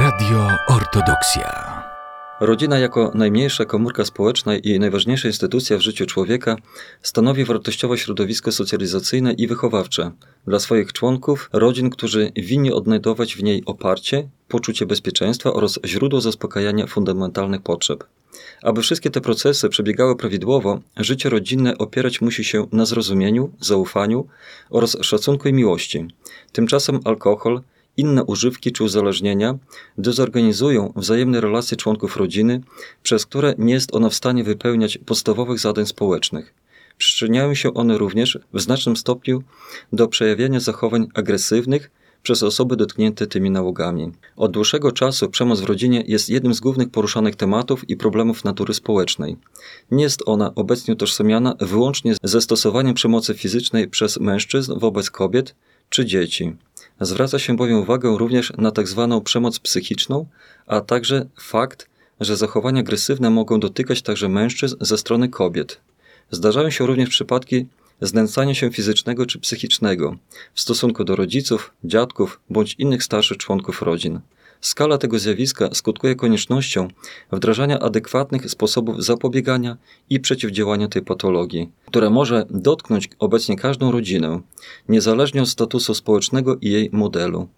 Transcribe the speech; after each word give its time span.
Radio 0.00 0.48
Ortodoksja. 0.68 1.82
Rodzina 2.40 2.78
jako 2.78 3.12
najmniejsza 3.14 3.64
komórka 3.64 4.04
społeczna 4.04 4.56
i 4.56 4.78
najważniejsza 4.78 5.28
instytucja 5.28 5.78
w 5.78 5.80
życiu 5.80 6.06
człowieka 6.06 6.56
stanowi 7.02 7.44
wartościowe 7.44 7.98
środowisko 7.98 8.52
socjalizacyjne 8.52 9.32
i 9.32 9.46
wychowawcze 9.46 10.10
dla 10.46 10.58
swoich 10.58 10.92
członków, 10.92 11.50
rodzin, 11.52 11.90
którzy 11.90 12.32
winni 12.36 12.72
odnajdować 12.72 13.36
w 13.36 13.42
niej 13.42 13.62
oparcie, 13.66 14.28
poczucie 14.48 14.86
bezpieczeństwa 14.86 15.52
oraz 15.52 15.78
źródło 15.84 16.20
zaspokajania 16.20 16.86
fundamentalnych 16.86 17.62
potrzeb. 17.62 18.04
Aby 18.62 18.82
wszystkie 18.82 19.10
te 19.10 19.20
procesy 19.20 19.68
przebiegały 19.68 20.16
prawidłowo, 20.16 20.80
życie 20.96 21.28
rodzinne 21.28 21.78
opierać 21.78 22.20
musi 22.20 22.44
się 22.44 22.66
na 22.72 22.86
zrozumieniu, 22.86 23.50
zaufaniu 23.60 24.26
oraz 24.70 24.96
szacunku 25.00 25.48
i 25.48 25.52
miłości. 25.52 26.06
Tymczasem 26.52 27.00
alkohol, 27.04 27.62
inne 27.96 28.24
używki 28.24 28.72
czy 28.72 28.84
uzależnienia 28.84 29.58
dezorganizują 29.98 30.92
wzajemne 30.96 31.40
relacje 31.40 31.76
członków 31.76 32.16
rodziny, 32.16 32.60
przez 33.02 33.26
które 33.26 33.54
nie 33.58 33.74
jest 33.74 33.94
ona 33.94 34.08
w 34.08 34.14
stanie 34.14 34.44
wypełniać 34.44 34.98
podstawowych 34.98 35.58
zadań 35.58 35.86
społecznych. 35.86 36.54
Przyczyniają 36.98 37.54
się 37.54 37.74
one 37.74 37.98
również 37.98 38.38
w 38.52 38.60
znacznym 38.60 38.96
stopniu 38.96 39.42
do 39.92 40.08
przejawiania 40.08 40.60
zachowań 40.60 41.08
agresywnych 41.14 41.90
przez 42.22 42.42
osoby 42.42 42.76
dotknięte 42.76 43.26
tymi 43.26 43.50
nałogami. 43.50 44.12
Od 44.36 44.52
dłuższego 44.52 44.92
czasu 44.92 45.30
przemoc 45.30 45.60
w 45.60 45.64
rodzinie 45.64 46.04
jest 46.06 46.28
jednym 46.28 46.54
z 46.54 46.60
głównych 46.60 46.90
poruszanych 46.90 47.36
tematów 47.36 47.90
i 47.90 47.96
problemów 47.96 48.44
natury 48.44 48.74
społecznej. 48.74 49.36
Nie 49.90 50.04
jest 50.04 50.22
ona 50.26 50.54
obecnie 50.54 50.94
utożsamiana 50.94 51.54
wyłącznie 51.60 52.14
ze 52.22 52.40
stosowaniem 52.40 52.94
przemocy 52.94 53.34
fizycznej 53.34 53.88
przez 53.88 54.20
mężczyzn 54.20 54.78
wobec 54.78 55.10
kobiet 55.10 55.54
czy 55.88 56.06
dzieci. 56.06 56.56
Zwraca 57.02 57.38
się 57.38 57.56
bowiem 57.56 57.78
uwagę 57.78 58.18
również 58.18 58.52
na 58.58 58.72
tzw. 58.72 59.08
Tak 59.10 59.24
przemoc 59.24 59.58
psychiczną, 59.58 60.26
a 60.66 60.80
także 60.80 61.26
fakt, 61.40 61.88
że 62.20 62.36
zachowania 62.36 62.80
agresywne 62.80 63.30
mogą 63.30 63.60
dotykać 63.60 64.02
także 64.02 64.28
mężczyzn 64.28 64.76
ze 64.80 64.98
strony 64.98 65.28
kobiet. 65.28 65.80
Zdarzają 66.30 66.70
się 66.70 66.86
również 66.86 67.08
przypadki 67.08 67.66
znęcania 68.00 68.54
się 68.54 68.70
fizycznego 68.70 69.26
czy 69.26 69.38
psychicznego 69.38 70.16
w 70.54 70.60
stosunku 70.60 71.04
do 71.04 71.16
rodziców, 71.16 71.72
dziadków 71.84 72.40
bądź 72.50 72.74
innych 72.74 73.04
starszych 73.04 73.38
członków 73.38 73.82
rodzin. 73.82 74.20
Skala 74.62 74.98
tego 74.98 75.18
zjawiska 75.18 75.74
skutkuje 75.74 76.14
koniecznością 76.14 76.88
wdrażania 77.32 77.78
adekwatnych 77.78 78.50
sposobów 78.50 79.04
zapobiegania 79.04 79.76
i 80.10 80.20
przeciwdziałania 80.20 80.88
tej 80.88 81.02
patologii, 81.02 81.70
która 81.86 82.10
może 82.10 82.46
dotknąć 82.50 83.08
obecnie 83.18 83.56
każdą 83.56 83.92
rodzinę, 83.92 84.40
niezależnie 84.88 85.42
od 85.42 85.48
statusu 85.48 85.94
społecznego 85.94 86.56
i 86.60 86.70
jej 86.70 86.90
modelu. 86.92 87.48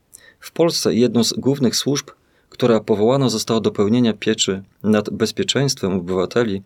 W 0.41 0.53
Polsce 0.53 0.95
jedną 0.95 1.25
z 1.25 1.33
głównych 1.33 1.77
służb, 1.77 2.07
która 2.51 2.81
powołana 2.81 3.29
została 3.29 3.61
do 3.61 3.71
pełnienia 3.71 4.13
pieczy 4.13 4.63
nad 4.83 5.11
bezpieczeństwem 5.11 5.93
obywateli 5.93 6.63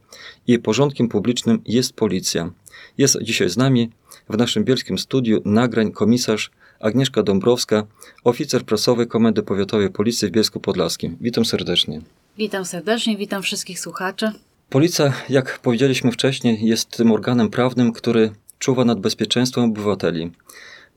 i 0.47 0.59
porządkiem 0.59 1.09
publicznym 1.09 1.63
jest 1.67 1.93
policja. 1.93 2.51
Jest 2.99 3.23
dzisiaj 3.23 3.51
z 3.51 3.57
nami 3.57 3.91
w 4.29 4.37
naszym 4.37 4.65
bielskim 4.65 4.99
studiu 4.99 5.41
nagrań 5.45 5.93
komisarz 5.93 6.51
Agnieszka 6.81 7.23
Dąbrowska, 7.23 7.87
oficer 8.25 8.65
prasowy 8.65 9.07
Komendy 9.07 9.43
Powiatowej 9.43 9.91
Policji 9.91 10.29
w 10.29 10.31
Bielsku 10.31 10.61
Podlaskim. 10.61 11.17
Witam 11.21 11.45
serdecznie. 11.45 12.01
Witam 12.39 12.65
serdecznie, 12.65 13.17
witam 13.17 13.43
wszystkich 13.43 13.81
słuchaczy. 13.81 14.33
Policja, 14.71 15.13
jak 15.29 15.59
powiedzieliśmy 15.59 16.13
wcześniej, 16.13 16.59
jest 16.67 16.97
tym 16.97 17.13
organem 17.13 17.51
prawnym, 17.51 17.93
który 17.93 18.31
czuwa 18.59 18.85
nad 18.85 19.01
bezpieczeństwem 19.01 19.65
obywateli. 19.65 20.31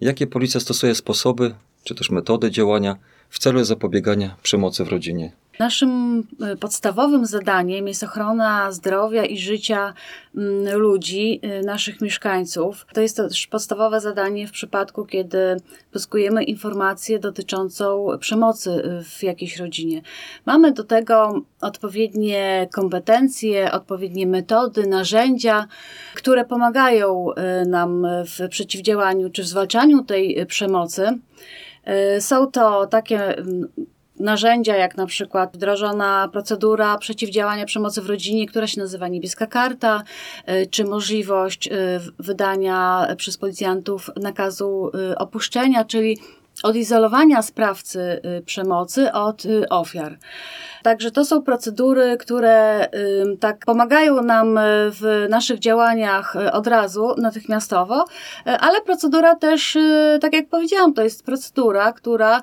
Jakie 0.01 0.27
policja 0.27 0.59
stosuje 0.59 0.95
sposoby 0.95 1.53
czy 1.83 1.95
też 1.95 2.09
metody 2.09 2.51
działania 2.51 2.95
w 3.31 3.39
celu 3.39 3.63
zapobiegania 3.63 4.35
przemocy 4.43 4.85
w 4.85 4.87
rodzinie? 4.87 5.31
Naszym 5.59 6.23
e, 6.41 6.55
podstawowym 6.55 7.25
zadaniem 7.25 7.87
jest 7.87 8.03
ochrona 8.03 8.71
zdrowia 8.71 9.25
i 9.25 9.37
życia 9.37 9.93
mm, 10.37 10.77
ludzi, 10.77 11.39
e, 11.41 11.61
naszych 11.61 12.01
mieszkańców. 12.01 12.85
To 12.93 13.01
jest 13.01 13.17
też 13.17 13.47
podstawowe 13.47 14.01
zadanie 14.01 14.47
w 14.47 14.51
przypadku, 14.51 15.05
kiedy 15.05 15.57
pozyskujemy 15.91 16.43
informację 16.43 17.19
dotyczącą 17.19 18.07
przemocy 18.19 18.71
e, 18.71 19.03
w 19.03 19.23
jakiejś 19.23 19.57
rodzinie. 19.57 20.01
Mamy 20.45 20.71
do 20.71 20.83
tego 20.83 21.41
odpowiednie 21.61 22.67
kompetencje, 22.73 23.71
odpowiednie 23.71 24.27
metody, 24.27 24.87
narzędzia, 24.87 25.67
które 26.15 26.45
pomagają 26.45 27.27
nam 27.67 28.07
w 28.25 28.49
przeciwdziałaniu 28.49 29.29
czy 29.29 29.43
w 29.43 29.47
zwalczaniu 29.47 30.03
tej 30.03 30.45
przemocy. 30.45 31.19
Są 32.19 32.51
to 32.51 32.87
takie 32.87 33.37
mm, 33.37 33.67
narzędzia, 34.21 34.75
jak 34.75 34.97
na 34.97 35.05
przykład 35.05 35.53
wdrożona 35.53 36.29
procedura 36.31 36.97
przeciwdziałania 36.97 37.65
przemocy 37.65 38.01
w 38.01 38.05
rodzinie, 38.05 38.47
która 38.47 38.67
się 38.67 38.81
nazywa 38.81 39.07
niebieska 39.07 39.47
karta, 39.47 40.03
y, 40.49 40.67
czy 40.67 40.85
możliwość 40.85 41.67
y, 41.67 41.71
wydania 42.19 43.07
przez 43.17 43.37
policjantów 43.37 44.09
nakazu 44.21 44.91
y, 45.11 45.17
opuszczenia, 45.17 45.85
czyli 45.85 46.17
odizolowania 46.63 47.41
sprawcy 47.41 48.21
przemocy 48.45 49.11
od 49.11 49.43
ofiar. 49.69 50.17
Także 50.83 51.11
to 51.11 51.25
są 51.25 51.41
procedury, 51.41 52.17
które 52.17 52.87
tak 53.39 53.65
pomagają 53.65 54.21
nam 54.21 54.57
y, 54.57 54.61
w 54.91 55.27
naszych 55.29 55.59
działaniach 55.59 56.35
y, 56.35 56.51
od 56.51 56.67
razu, 56.67 57.15
natychmiastowo, 57.17 58.03
y, 58.03 58.49
ale 58.49 58.81
procedura 58.81 59.35
też, 59.35 59.77
tak 60.21 60.33
jak 60.33 60.49
powiedziałam, 60.49 60.93
to 60.93 61.03
jest 61.03 61.25
procedura, 61.25 61.93
która 61.93 62.41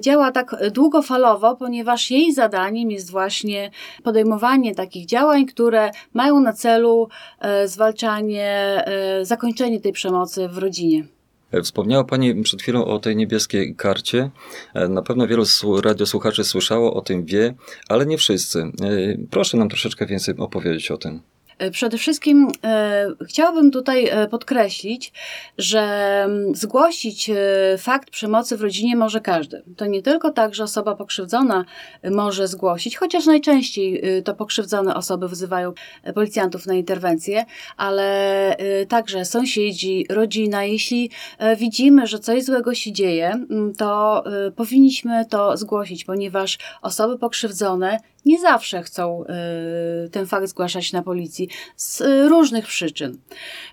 działa 0.00 0.32
tak 0.32 0.56
długofalowo, 0.70 1.56
ponieważ 1.56 2.10
jej 2.10 2.32
zadaniem 2.32 2.90
jest 2.90 3.10
właśnie 3.10 3.70
podejmowanie 4.02 4.74
takich 4.74 5.06
działań, 5.06 5.46
które 5.46 5.90
mają 6.14 6.40
na 6.40 6.52
celu 6.52 7.08
zwalczanie, 7.64 8.84
zakończenie 9.22 9.80
tej 9.80 9.92
przemocy 9.92 10.48
w 10.48 10.58
rodzinie. 10.58 11.15
E, 11.52 11.62
wspomniała 11.62 12.04
Pani 12.04 12.42
przed 12.42 12.62
chwilą 12.62 12.84
o 12.84 12.98
tej 12.98 13.16
niebieskiej 13.16 13.74
karcie. 13.74 14.30
E, 14.74 14.88
na 14.88 15.02
pewno 15.02 15.26
wielu 15.26 15.44
radiosłuchaczy 15.82 16.44
słyszało 16.44 16.94
o 16.94 17.00
tym, 17.00 17.24
wie, 17.24 17.54
ale 17.88 18.06
nie 18.06 18.18
wszyscy. 18.18 18.60
E, 18.60 18.72
proszę 19.30 19.56
nam 19.56 19.68
troszeczkę 19.68 20.06
więcej 20.06 20.34
opowiedzieć 20.38 20.90
o 20.90 20.96
tym. 20.96 21.20
E, 21.58 21.70
przede 21.70 21.98
wszystkim 21.98 22.48
e, 22.64 23.06
chciałabym 23.28 23.70
tutaj 23.70 24.08
e, 24.08 24.28
podkreślić, 24.28 25.12
że 25.58 25.82
mm, 26.24 26.54
zgłosić 26.54 27.30
fakt 27.78 28.10
przemocy 28.10 28.56
w 28.56 28.60
rodzinie 28.60 28.96
może 28.96 29.20
każdy. 29.20 29.62
To 29.76 29.86
nie 29.86 30.02
tylko 30.02 30.30
tak, 30.30 30.54
że 30.54 30.64
osoba 30.64 30.94
pokrzywdzona 30.94 31.64
może 32.10 32.48
zgłosić, 32.48 32.96
chociaż 32.96 33.26
najczęściej 33.26 34.02
to 34.24 34.34
pokrzywdzone 34.34 34.94
osoby 34.94 35.28
wzywają 35.28 35.72
policjantów 36.14 36.66
na 36.66 36.74
interwencję, 36.74 37.44
ale 37.76 38.56
także 38.88 39.24
sąsiedzi, 39.24 40.06
rodzina. 40.10 40.64
Jeśli 40.64 41.10
widzimy, 41.58 42.06
że 42.06 42.18
coś 42.18 42.44
złego 42.44 42.74
się 42.74 42.92
dzieje, 42.92 43.28
mm, 43.30 43.74
to 43.74 44.24
powinniśmy 44.56 45.24
to 45.30 45.56
zgłosić, 45.56 46.04
ponieważ 46.04 46.58
osoby 46.82 47.18
pokrzywdzone 47.18 47.98
nie 48.26 48.40
zawsze 48.40 48.82
chcą 48.82 49.24
y, 50.04 50.10
ten 50.10 50.26
fakt 50.26 50.46
zgłaszać 50.46 50.92
na 50.92 51.02
policji 51.02 51.48
z 51.76 52.02
różnych 52.28 52.66
przyczyn. 52.66 53.18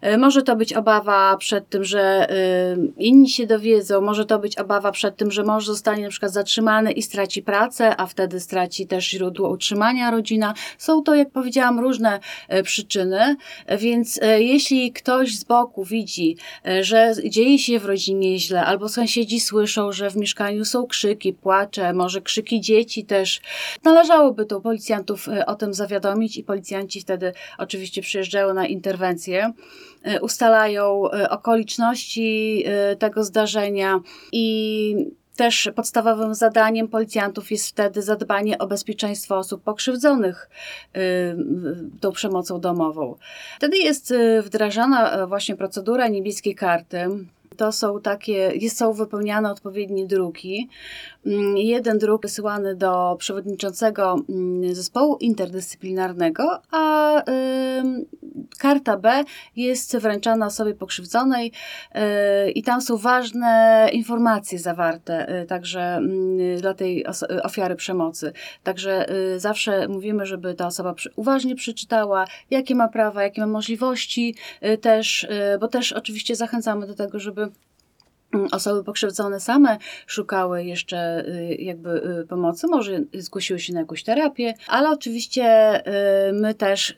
Y, 0.06 0.18
może 0.18 0.44
to 0.44 0.56
być 0.56 0.74
obawa 0.74 1.38
przed 1.38 1.70
tym, 1.70 1.84
że 1.84 2.32
y, 2.32 2.94
inni 2.98 3.30
się 3.30 3.48
dowiedzą, 3.48 4.02
może 4.02 4.26
to 4.26 4.40
być 4.40 4.58
obawa 4.58 4.92
przed 4.92 5.18
tym, 5.18 5.32
że 5.32 5.44
mąż 5.44 5.66
zostanie 5.66 6.04
na 6.04 6.10
przykład 6.10 6.32
zatrzymany 6.32 6.92
i 6.92 7.02
straci 7.02 7.42
pracę, 7.42 7.98
a 7.98 8.08
wtedy 8.08 8.40
straci 8.40 8.88
też 8.88 9.10
źródło 9.10 9.50
utrzymania 9.50 10.12
rodzina. 10.12 10.54
Są 10.78 11.04
to, 11.04 11.16
jak 11.16 11.32
powiedziałam, 11.32 11.80
różne 11.80 12.20
przyczyny, 12.64 13.36
więc 13.80 14.20
jeśli 14.38 14.92
ktoś 14.92 15.38
z 15.38 15.44
boku 15.44 15.84
widzi, 15.84 16.38
że 16.82 17.14
dzieje 17.30 17.60
się 17.60 17.80
w 17.80 17.86
rodzinie 17.86 18.40
źle, 18.40 18.66
albo 18.66 18.90
sąsiedzi 18.90 19.40
słyszą, 19.40 19.92
że 19.92 20.10
w 20.10 20.16
mieszkaniu 20.16 20.66
są 20.66 20.88
krzyki, 20.88 21.34
płacze, 21.34 21.94
może 21.94 22.22
krzyki 22.22 22.62
dzieci 22.62 23.06
też, 23.06 23.42
należałoby 23.84 24.43
to 24.46 24.62
policjantów 24.62 25.30
e, 25.30 25.46
o 25.46 25.56
tym 25.56 25.74
zawiadomić 25.74 26.38
i 26.38 26.44
policjanci 26.44 27.02
wtedy 27.02 27.34
oczywiście 27.58 28.02
przyjeżdżają 28.02 28.54
na 28.54 28.68
interwencję, 28.68 29.54
e, 30.04 30.22
ustalają 30.22 31.12
e, 31.12 31.30
okoliczności 31.30 32.66
tego 33.00 33.24
zdarzenia 33.24 34.00
i 34.32 34.96
też 35.36 35.72
podstawowym 35.76 36.36
zadaniem 36.36 36.88
policjantów 36.88 37.52
jest 37.52 37.68
wtedy 37.68 38.02
zadbanie 38.02 38.58
o 38.58 38.68
bezpieczeństwo 38.68 39.38
osób 39.38 39.64
pokrzywdzonych 39.64 40.50
tą 42.00 42.12
przemocą 42.12 42.60
domową. 42.60 43.16
Wtedy 43.58 43.78
jest 43.78 44.14
wdrażana 44.44 45.28
właśnie 45.28 45.56
procedura 45.56 46.08
niebieskiej 46.08 46.56
karty, 46.56 47.08
to 47.58 47.72
są 47.72 48.02
takie, 48.02 48.70
są 48.70 48.94
wypełniane 48.94 49.52
odpowiednie 49.52 50.06
druki. 50.06 50.70
Mm, 51.26 51.58
jeden 51.58 51.98
druk 51.98 52.22
wysyłany 52.22 52.76
do 52.76 53.16
przewodniczącego 53.20 54.16
mm, 54.30 54.76
zespołu 54.76 55.18
interdyscyplinarnego, 55.18 56.62
a 56.72 57.20
y, 57.20 57.24
karta 58.60 58.98
B 58.98 59.24
jest 59.56 59.98
wręczana 59.98 60.46
osobie 60.46 60.74
pokrzywdzonej 60.74 61.52
y, 61.96 62.52
i 62.52 62.64
tam 62.64 62.82
są 62.82 62.98
ważne 62.98 63.90
informacje 63.94 64.60
zawarte, 64.60 65.42
y, 65.42 65.46
także 65.46 66.00
y, 66.58 66.62
dla 66.62 66.74
tej 66.74 67.06
ofiary 67.44 67.76
przemocy. 67.76 68.34
Także 68.64 69.14
y, 69.36 69.40
zawsze 69.40 69.88
mówimy, 69.88 70.26
żeby 70.26 70.54
ta 70.54 70.68
osoba 70.68 70.96
uważnie 71.16 71.56
przeczytała, 71.56 72.26
jakie 72.52 72.76
ma 72.76 72.88
prawa, 72.88 73.24
jakie 73.24 73.42
ma 73.42 73.48
możliwości 73.48 74.36
y, 74.64 74.78
też, 74.78 75.28
bo 75.60 75.68
też 75.68 75.92
oczywiście 75.92 76.36
zachęcamy 76.36 76.88
do 76.88 76.96
tego, 76.96 77.20
żeby 77.20 77.42
Mm, 77.42 77.54
osoby 78.52 78.84
pokrzywdzone 78.84 79.40
same 79.40 79.78
szukały 80.08 80.64
jeszcze 80.64 81.28
y, 81.28 81.56
jakby 81.60 82.20
y, 82.22 82.28
pomocy, 82.28 82.68
może 82.68 83.00
zgłosiły 83.14 83.60
się 83.60 83.74
na 83.74 83.80
jakąś 83.80 84.04
terapię, 84.04 84.54
ale 84.68 84.90
oczywiście 84.90 85.80
y, 86.30 86.34
my 86.34 86.54
też 86.54 86.96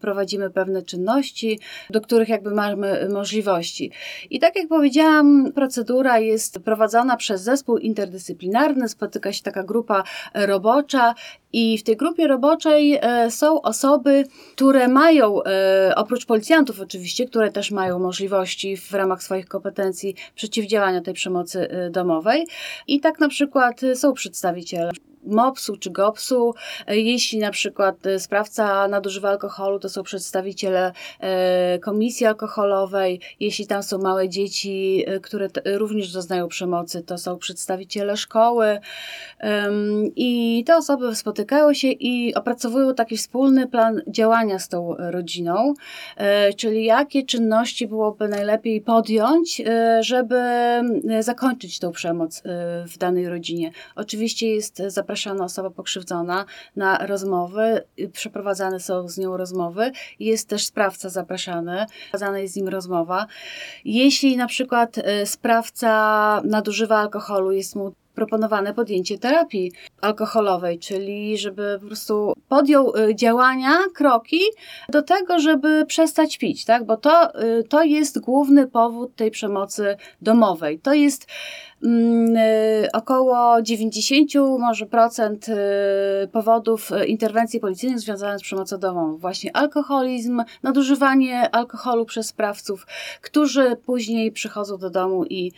prowadzimy 0.00 0.50
pewne 0.50 0.82
czynności, 0.82 1.60
do 1.90 2.00
których 2.00 2.28
jakby 2.28 2.50
mamy 2.50 3.08
możliwości. 3.08 3.90
I 4.30 4.38
tak 4.38 4.56
jak 4.56 4.68
powiedziałam, 4.68 5.52
procedura 5.54 6.18
jest 6.18 6.58
prowadzona 6.58 7.16
przez 7.16 7.42
zespół 7.42 7.78
interdyscyplinarny, 7.78 8.88
spotyka 8.88 9.32
się 9.32 9.42
taka 9.42 9.62
grupa 9.62 10.02
robocza 10.34 11.14
i 11.52 11.78
w 11.78 11.82
tej 11.82 11.96
grupie 11.96 12.26
roboczej 12.26 13.00
są 13.30 13.62
osoby, 13.62 14.24
które 14.52 14.88
mają, 14.88 15.40
oprócz 15.96 16.26
policjantów 16.26 16.80
oczywiście, 16.80 17.26
które 17.26 17.52
też 17.52 17.70
mają 17.70 17.98
możliwości 17.98 18.76
w 18.76 18.92
ramach 18.92 19.22
swoich 19.22 19.48
kompetencji 19.48 20.14
przeciwdziałania 20.66 21.00
tej 21.00 21.14
przemocy 21.14 21.70
e, 21.70 21.90
domowej. 21.90 22.46
I 22.86 23.00
tak 23.00 23.20
na 23.20 23.28
przykład 23.28 23.80
są 23.94 24.12
przedstawiciele 24.12 24.90
MOPS-u 25.26 25.76
czy 25.76 25.90
GOPS-u. 25.90 26.54
Jeśli 26.88 27.38
na 27.38 27.50
przykład 27.50 28.06
e, 28.06 28.18
sprawca 28.18 28.88
nadużywa 28.88 29.28
alkoholu, 29.28 29.78
to 29.78 29.88
są 29.88 30.02
przedstawiciele 30.02 30.92
e, 31.20 31.78
komisji 31.78 32.26
alkoholowej. 32.26 33.20
Jeśli 33.40 33.66
tam 33.66 33.82
są 33.82 33.98
małe 33.98 34.28
dzieci, 34.28 35.04
e, 35.06 35.20
które 35.20 35.48
również 35.64 36.12
doznają 36.12 36.48
przemocy, 36.48 37.02
to 37.02 37.18
są 37.18 37.38
przedstawiciele 37.38 38.16
szkoły. 38.16 38.78
I 40.16 40.64
te 40.66 40.76
osoby 40.76 41.14
spotykają 41.14 41.74
się 41.74 41.88
i 41.88 42.34
opracowują 42.34 42.94
taki 42.94 43.16
wspólny 43.16 43.66
plan 43.68 44.02
działania 44.08 44.58
z 44.58 44.68
tą 44.68 44.94
rodziną, 44.98 45.74
czyli 46.56 46.84
jakie 46.84 47.22
czynności 47.22 47.86
byłoby 47.86 48.28
najlepiej 48.28 48.80
podjąć, 48.80 49.62
żeby 50.00 50.40
zakończyć 51.20 51.78
tą 51.78 51.92
przemoc 51.92 52.42
w 52.86 52.98
danej 52.98 53.28
rodzinie. 53.28 53.70
Oczywiście 53.96 54.48
jest 54.48 54.82
zapraszanie 54.86 55.15
zapraszana 55.16 55.44
osoba 55.44 55.70
pokrzywdzona 55.70 56.44
na 56.76 56.98
rozmowy, 57.06 57.82
przeprowadzane 58.12 58.80
są 58.80 59.08
z 59.08 59.18
nią 59.18 59.36
rozmowy, 59.36 59.92
jest 60.20 60.48
też 60.48 60.64
sprawca 60.64 61.08
zapraszany, 61.08 61.86
przeprowadzana 61.88 62.38
jest 62.38 62.54
z 62.54 62.56
nim 62.56 62.68
rozmowa. 62.68 63.26
Jeśli 63.84 64.36
na 64.36 64.46
przykład 64.46 64.98
y, 64.98 65.26
sprawca 65.26 65.90
nadużywa 66.44 66.98
alkoholu, 66.98 67.52
jest 67.52 67.76
mu 67.76 67.92
proponowane 68.16 68.74
podjęcie 68.74 69.18
terapii 69.18 69.72
alkoholowej, 70.00 70.78
czyli 70.78 71.38
żeby 71.38 71.78
po 71.80 71.86
prostu 71.86 72.32
podjął 72.48 72.96
y, 72.96 73.14
działania, 73.14 73.78
kroki 73.94 74.40
do 74.88 75.02
tego, 75.02 75.38
żeby 75.38 75.86
przestać 75.86 76.38
pić, 76.38 76.64
tak? 76.64 76.84
Bo 76.84 76.96
to, 76.96 77.42
y, 77.44 77.64
to 77.64 77.82
jest 77.82 78.20
główny 78.20 78.66
powód 78.66 79.16
tej 79.16 79.30
przemocy 79.30 79.96
domowej. 80.22 80.78
To 80.78 80.94
jest 80.94 81.26
mm, 81.82 82.36
y, 82.36 82.88
około 82.92 83.62
90 83.62 84.30
może 84.58 84.86
procent 84.86 85.46
powodów 86.32 86.90
interwencji 87.06 87.60
policyjnych 87.60 88.00
związanych 88.00 88.38
z 88.38 88.42
przemocą 88.42 88.78
domową. 88.78 89.16
Właśnie 89.16 89.56
alkoholizm, 89.56 90.42
nadużywanie 90.62 91.54
alkoholu 91.54 92.04
przez 92.04 92.26
sprawców, 92.26 92.86
którzy 93.20 93.76
później 93.86 94.32
przychodzą 94.32 94.78
do 94.78 94.90
domu 94.90 95.24
i 95.24 95.52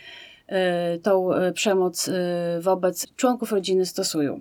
tą 1.03 1.33
e, 1.33 1.51
przemoc 1.53 2.07
e, 2.07 2.59
wobec 2.61 3.15
członków 3.15 3.51
rodziny 3.51 3.85
stosują. 3.85 4.39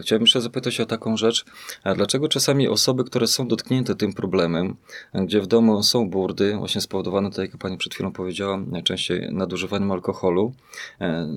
Chciałbym 0.00 0.22
jeszcze 0.22 0.40
zapytać 0.40 0.80
o 0.80 0.86
taką 0.86 1.16
rzecz. 1.16 1.44
A 1.84 1.94
dlaczego 1.94 2.28
czasami 2.28 2.68
osoby, 2.68 3.04
które 3.04 3.26
są 3.26 3.48
dotknięte 3.48 3.94
tym 3.94 4.12
problemem, 4.12 4.76
gdzie 5.14 5.40
w 5.40 5.46
domu 5.46 5.82
są 5.82 6.10
burdy, 6.10 6.56
właśnie 6.56 6.80
spowodowane, 6.80 7.30
tak 7.30 7.38
jak 7.38 7.56
pani 7.56 7.76
przed 7.76 7.94
chwilą 7.94 8.12
powiedziała, 8.12 8.56
najczęściej 8.66 9.32
nadużywaniem 9.32 9.92
alkoholu, 9.92 10.52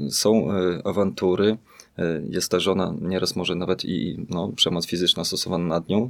są 0.10 0.48
awantury, 0.84 1.58
jest 2.30 2.52
ta 2.52 2.60
żona 2.60 2.94
nieraz 3.02 3.36
może 3.36 3.56
nawet 3.56 3.86
i 3.86 4.26
no, 4.30 4.52
przemoc 4.56 4.88
fizyczna 4.88 5.24
stosowana 5.24 5.66
nad 5.66 5.90
nią, 5.90 6.10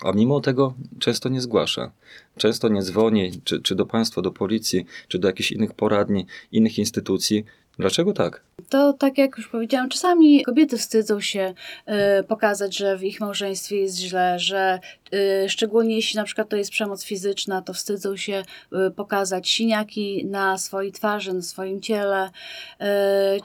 a 0.00 0.12
mimo 0.12 0.40
tego 0.40 0.74
często 0.98 1.28
nie 1.28 1.40
zgłasza. 1.40 1.90
Często 2.36 2.68
nie 2.68 2.82
dzwoni, 2.82 3.30
czy, 3.44 3.62
czy 3.62 3.74
do 3.74 3.86
państwa, 3.86 4.22
do 4.22 4.30
policji, 4.30 4.86
czy 5.08 5.18
do 5.18 5.28
jakichś 5.28 5.52
innych 5.52 5.74
poradni, 5.74 6.26
innych 6.52 6.78
instytucji. 6.78 7.44
Dlaczego 7.78 8.12
tak? 8.12 8.42
To 8.68 8.92
tak 8.92 9.18
jak 9.18 9.36
już 9.36 9.48
powiedziałam, 9.48 9.88
czasami 9.88 10.44
kobiety 10.44 10.78
wstydzą 10.78 11.20
się 11.20 11.54
y, 12.20 12.24
pokazać, 12.24 12.76
że 12.76 12.96
w 12.96 13.04
ich 13.04 13.20
małżeństwie 13.20 13.76
jest 13.76 13.98
źle, 13.98 14.38
że 14.38 14.80
y, 15.14 15.48
szczególnie 15.48 15.96
jeśli 15.96 16.16
na 16.16 16.24
przykład 16.24 16.48
to 16.48 16.56
jest 16.56 16.70
przemoc 16.70 17.04
fizyczna, 17.04 17.62
to 17.62 17.74
wstydzą 17.74 18.16
się 18.16 18.44
y, 18.72 18.90
pokazać 18.90 19.50
siniaki 19.50 20.26
na 20.26 20.58
swojej 20.58 20.92
twarzy, 20.92 21.32
na 21.32 21.42
swoim 21.42 21.80
ciele. 21.80 22.30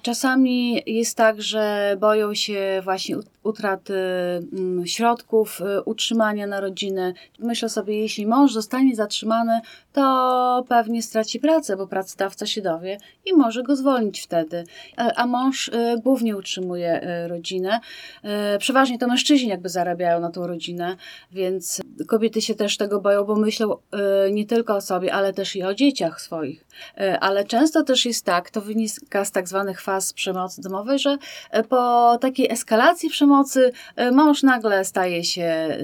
Czasami 0.02 0.84
jest 0.86 1.18
tak, 1.18 1.42
że 1.42 1.96
boją 2.00 2.34
się 2.34 2.82
właśnie 2.84 3.18
utraty 3.48 3.94
mm, 4.54 4.88
środków 4.88 5.62
utrzymania 5.86 6.48
na 6.48 6.60
rodzinę. 6.60 7.14
Myślę 7.40 7.70
sobie, 7.70 8.00
jeśli 8.00 8.28
mąż 8.28 8.54
zostanie 8.54 8.96
zatrzymany, 8.96 9.62
to 9.94 10.66
pewnie 10.70 11.04
straci 11.04 11.40
pracę, 11.40 11.78
bo 11.78 11.88
pracodawca 11.88 12.46
się 12.46 12.62
dowie 12.62 12.98
i 13.26 13.34
może 13.34 13.64
go 13.64 13.76
zwolnić 13.76 14.22
wtedy 14.22 14.64
a 15.16 15.26
mąż 15.26 15.70
e, 15.70 15.96
głównie 16.04 16.38
utrzymuje 16.38 17.02
e, 17.02 17.28
rodzinę. 17.28 17.80
Przeważnie 18.60 19.00
to 19.00 19.08
mężczyźni 19.08 19.50
jakby 19.50 19.70
zarabiają 19.70 20.20
na 20.20 20.32
tą 20.32 20.48
rodzinę, 20.48 20.96
więc 21.32 21.82
kobiety 22.08 22.42
się 22.42 22.56
też 22.56 22.78
tego 22.78 23.02
boją, 23.02 23.24
bo 23.24 23.36
myślą 23.36 23.76
nie 24.32 24.46
tylko 24.46 24.76
o 24.76 24.82
sobie, 24.82 25.14
ale 25.14 25.34
też 25.34 25.56
i 25.56 25.64
o 25.64 25.74
dzieciach 25.74 26.22
swoich. 26.22 26.66
Ale 27.20 27.46
często 27.46 27.84
też 27.84 28.06
jest 28.06 28.26
tak, 28.26 28.50
to 28.50 28.62
wynika 28.62 29.26
z 29.26 29.32
tak 29.32 29.48
zwanych 29.48 29.82
faz 29.82 30.14
przemocy 30.14 30.62
domowej, 30.62 31.00
że 31.00 31.18
po 31.70 32.18
takiej 32.22 32.52
eskalacji 32.52 33.10
przemocy 33.10 33.37
mąż 34.12 34.44
nagle 34.44 34.86
staje 34.86 35.24
się 35.24 35.78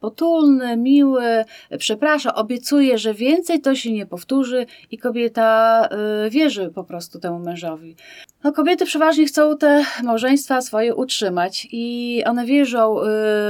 potulny, 0.00 0.76
miły, 0.76 1.44
przeprasza, 1.78 2.34
obiecuje, 2.34 2.98
że 2.98 3.14
więcej 3.14 3.60
to 3.60 3.74
się 3.74 3.92
nie 3.92 4.06
powtórzy 4.06 4.66
i 4.90 4.98
kobieta 4.98 5.88
wierzy 6.30 6.70
po 6.74 6.84
prostu 6.84 7.20
temu 7.20 7.38
mężowi. 7.38 7.96
No, 8.44 8.52
kobiety 8.52 8.86
przeważnie 8.86 9.26
chcą 9.26 9.58
te 9.58 9.84
małżeństwa 10.02 10.60
swoje 10.60 10.94
utrzymać 10.94 11.68
i 11.72 12.22
one 12.26 12.46
wierzą 12.46 12.96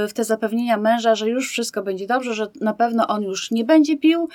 w 0.07 0.13
te 0.13 0.23
zapewnienia 0.23 0.77
męża, 0.77 1.15
że 1.15 1.29
już 1.29 1.49
wszystko 1.49 1.83
będzie 1.83 2.07
dobrze, 2.07 2.33
że 2.33 2.47
na 2.61 2.73
pewno 2.73 3.07
on 3.07 3.23
już 3.23 3.51
nie 3.51 3.63
będzie 3.63 3.97
pił 3.97 4.29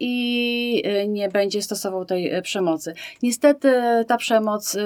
i 0.00 0.82
nie 1.08 1.28
będzie 1.28 1.62
stosował 1.62 2.04
tej 2.04 2.42
przemocy. 2.42 2.94
Niestety 3.22 3.72
ta 4.06 4.16
przemoc 4.16 4.76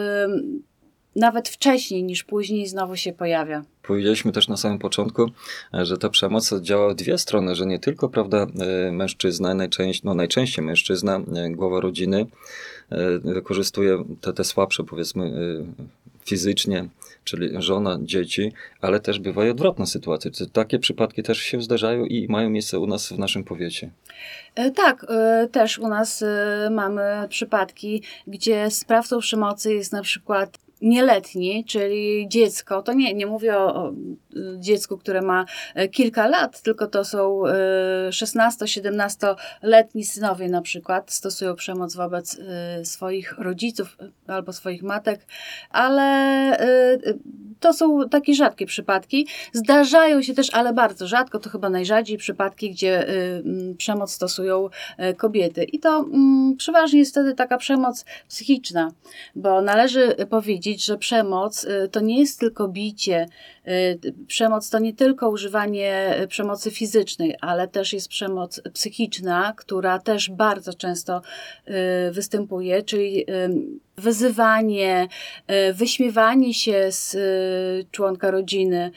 nawet 1.18 1.48
wcześniej 1.48 2.04
niż 2.04 2.24
później 2.24 2.66
znowu 2.66 2.96
się 2.96 3.12
pojawia. 3.12 3.64
Powiedzieliśmy 3.82 4.32
też 4.32 4.48
na 4.48 4.56
samym 4.56 4.78
początku, 4.78 5.30
że 5.72 5.98
ta 5.98 6.08
przemoc 6.08 6.54
działa 6.60 6.92
w 6.92 6.94
dwie 6.94 7.18
strony, 7.18 7.54
że 7.54 7.66
nie 7.66 7.78
tylko 7.78 8.08
prawda, 8.08 8.46
mężczyzna, 8.92 9.54
najczęściej, 9.54 10.02
no 10.04 10.14
najczęściej 10.14 10.64
mężczyzna, 10.64 11.20
głowa 11.50 11.80
rodziny, 11.80 12.26
E, 12.90 13.18
wykorzystuje 13.18 14.04
te, 14.20 14.32
te 14.32 14.44
słabsze, 14.44 14.84
powiedzmy, 14.84 15.24
e, 15.24 15.30
fizycznie, 16.24 16.88
czyli 17.24 17.62
żona, 17.62 17.98
dzieci, 18.02 18.52
ale 18.80 19.00
też 19.00 19.18
bywają 19.18 19.50
odwrotne 19.50 19.86
sytuacje. 19.86 20.30
Takie 20.52 20.78
przypadki 20.78 21.22
też 21.22 21.38
się 21.38 21.62
zdarzają 21.62 22.04
i 22.04 22.28
mają 22.28 22.50
miejsce 22.50 22.78
u 22.78 22.86
nas 22.86 23.08
w 23.08 23.18
naszym 23.18 23.44
powiecie. 23.44 23.90
E, 24.54 24.70
tak, 24.70 25.06
też 25.52 25.78
u 25.78 25.88
nas 25.88 26.24
mamy 26.70 27.02
przypadki, 27.28 28.02
gdzie 28.26 28.70
sprawcą 28.70 29.18
przemocy 29.18 29.74
jest 29.74 29.92
na 29.92 30.02
przykład 30.02 30.58
nieletni, 30.80 31.64
czyli 31.64 32.28
dziecko, 32.28 32.82
to 32.82 32.92
nie, 32.92 33.14
nie 33.14 33.26
mówię 33.26 33.58
o, 33.58 33.74
o 33.74 33.92
dziecku, 34.56 34.98
które 34.98 35.22
ma 35.22 35.44
kilka 35.92 36.26
lat, 36.26 36.62
tylko 36.62 36.86
to 36.86 37.04
są 37.04 37.42
16-17-letni 38.10 40.04
synowie 40.04 40.48
na 40.48 40.62
przykład 40.62 41.12
stosują 41.12 41.54
przemoc 41.54 41.94
wobec 41.94 42.40
swoich 42.84 43.38
rodziców 43.38 43.96
albo 44.26 44.52
swoich 44.52 44.82
matek, 44.82 45.26
ale 45.70 46.58
to 47.60 47.72
są 47.72 48.08
takie 48.08 48.34
rzadkie 48.34 48.66
przypadki. 48.66 49.26
Zdarzają 49.52 50.22
się 50.22 50.34
też, 50.34 50.54
ale 50.54 50.72
bardzo 50.72 51.06
rzadko, 51.06 51.38
to 51.38 51.50
chyba 51.50 51.70
najrzadziej 51.70 52.18
przypadki, 52.18 52.70
gdzie 52.70 53.06
przemoc 53.78 54.12
stosują 54.12 54.68
kobiety. 55.16 55.64
I 55.64 55.78
to 55.78 56.04
przeważnie 56.58 56.98
jest 56.98 57.10
wtedy 57.10 57.34
taka 57.34 57.56
przemoc 57.56 58.04
psychiczna, 58.28 58.92
bo 59.34 59.62
należy 59.62 60.14
powiedzieć, 60.30 60.67
że 60.76 60.98
przemoc 60.98 61.66
to 61.90 62.00
nie 62.00 62.20
jest 62.20 62.40
tylko 62.40 62.68
bicie, 62.68 63.26
przemoc 64.26 64.70
to 64.70 64.78
nie 64.78 64.92
tylko 64.92 65.28
używanie 65.30 66.14
przemocy 66.28 66.70
fizycznej, 66.70 67.34
ale 67.40 67.68
też 67.68 67.92
jest 67.92 68.08
przemoc 68.08 68.60
psychiczna, 68.72 69.52
która 69.56 69.98
też 69.98 70.30
bardzo 70.30 70.74
często 70.74 71.22
występuje, 72.10 72.82
czyli 72.82 73.26
wyzywanie, 73.96 75.08
wyśmiewanie 75.74 76.54
się 76.54 76.86
z 76.90 77.16
członka 77.90 78.30
rodziny, 78.30 78.90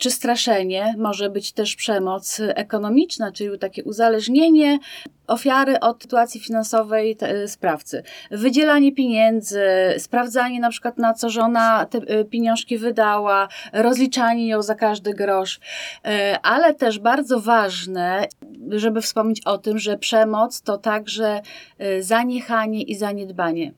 czy 0.00 0.10
straszenie, 0.10 0.94
może 0.98 1.30
być 1.30 1.52
też 1.52 1.76
przemoc 1.76 2.40
ekonomiczna, 2.40 3.32
czyli 3.32 3.58
takie 3.58 3.84
uzależnienie 3.84 4.78
ofiary 5.26 5.80
od 5.80 6.02
sytuacji 6.02 6.40
finansowej 6.40 7.16
te, 7.16 7.48
sprawcy. 7.48 8.02
Wydzielanie 8.30 8.92
pieniędzy, 8.92 9.64
sprawdzanie 9.98 10.60
na 10.60 10.70
przykład 10.70 10.98
na 10.98 11.14
co 11.14 11.30
żona 11.30 11.86
te 11.86 11.98
y, 11.98 12.24
pieniążki 12.24 12.78
wydała, 12.78 13.48
rozliczanie 13.72 14.48
ją 14.48 14.62
za 14.62 14.74
każdy 14.74 15.14
grosz, 15.14 15.56
y, 15.56 16.10
ale 16.42 16.74
też 16.74 16.98
bardzo 16.98 17.40
ważne, 17.40 18.26
żeby 18.70 19.00
wspomnieć 19.00 19.40
o 19.44 19.58
tym, 19.58 19.78
że 19.78 19.98
przemoc 19.98 20.62
to 20.62 20.78
także 20.78 21.42
y, 21.80 22.02
zaniechanie 22.02 22.82
i 22.82 22.94
zaniedbanie. 22.94 23.72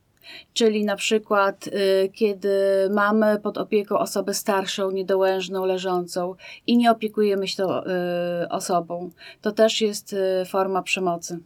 Czyli 0.52 0.84
na 0.84 0.96
przykład, 0.96 1.66
y, 1.66 2.08
kiedy 2.08 2.50
mamy 2.90 3.40
pod 3.40 3.58
opieką 3.58 3.98
osobę 3.98 4.34
starszą, 4.34 4.90
niedołężną, 4.90 5.64
leżącą 5.64 6.34
i 6.66 6.76
nie 6.76 6.90
opiekujemy 6.90 7.48
się 7.48 7.56
tą 7.56 7.82
y, 7.82 7.84
osobą, 8.50 9.10
to 9.40 9.52
też 9.52 9.80
jest 9.80 10.12
y, 10.12 10.44
forma 10.46 10.82
przemocy. 10.82 11.38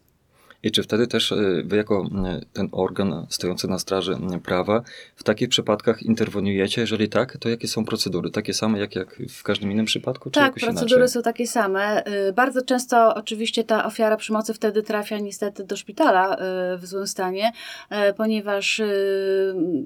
I 0.67 0.71
czy 0.71 0.83
wtedy 0.83 1.07
też 1.07 1.33
e, 1.33 1.37
wy, 1.65 1.77
jako 1.77 2.05
e, 2.25 2.41
ten 2.53 2.69
organ 2.73 3.27
stojący 3.31 3.69
na 3.69 3.79
straży 3.79 4.19
prawa, 4.45 4.83
w 5.17 5.25
takich 5.25 5.49
przypadkach 5.49 6.03
interweniujecie? 6.03 6.81
Jeżeli 6.81 7.09
tak, 7.09 7.37
to 7.37 7.49
jakie 7.49 7.69
są 7.69 7.85
procedury? 7.85 8.31
Takie 8.31 8.55
same 8.55 8.79
jak, 8.79 8.97
jak 8.97 9.23
w 9.29 9.43
każdym 9.43 9.73
innym 9.73 9.87
przypadku? 9.87 10.31
Czy 10.31 10.41
tak, 10.41 10.55
procedury 10.55 10.97
inaczej? 10.97 11.09
są 11.09 11.23
takie 11.23 11.47
same. 11.47 12.07
Y, 12.29 12.33
bardzo 12.33 12.63
często 12.63 13.15
oczywiście 13.15 13.65
ta 13.65 13.85
ofiara 13.85 14.17
przemocy 14.17 14.55
wtedy 14.55 14.83
trafia 14.83 15.19
niestety 15.19 15.65
do 15.65 15.77
szpitala 15.77 16.37
w 16.79 16.87
złym 16.87 17.07
stanie, 17.07 17.53
ponieważ 18.17 18.83